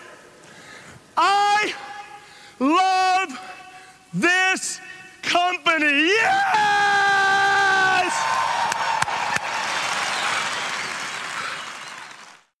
I 1.17 1.73
love 2.59 3.39
this 4.13 4.79
company. 5.21 6.07
Yeah! 6.07 7.02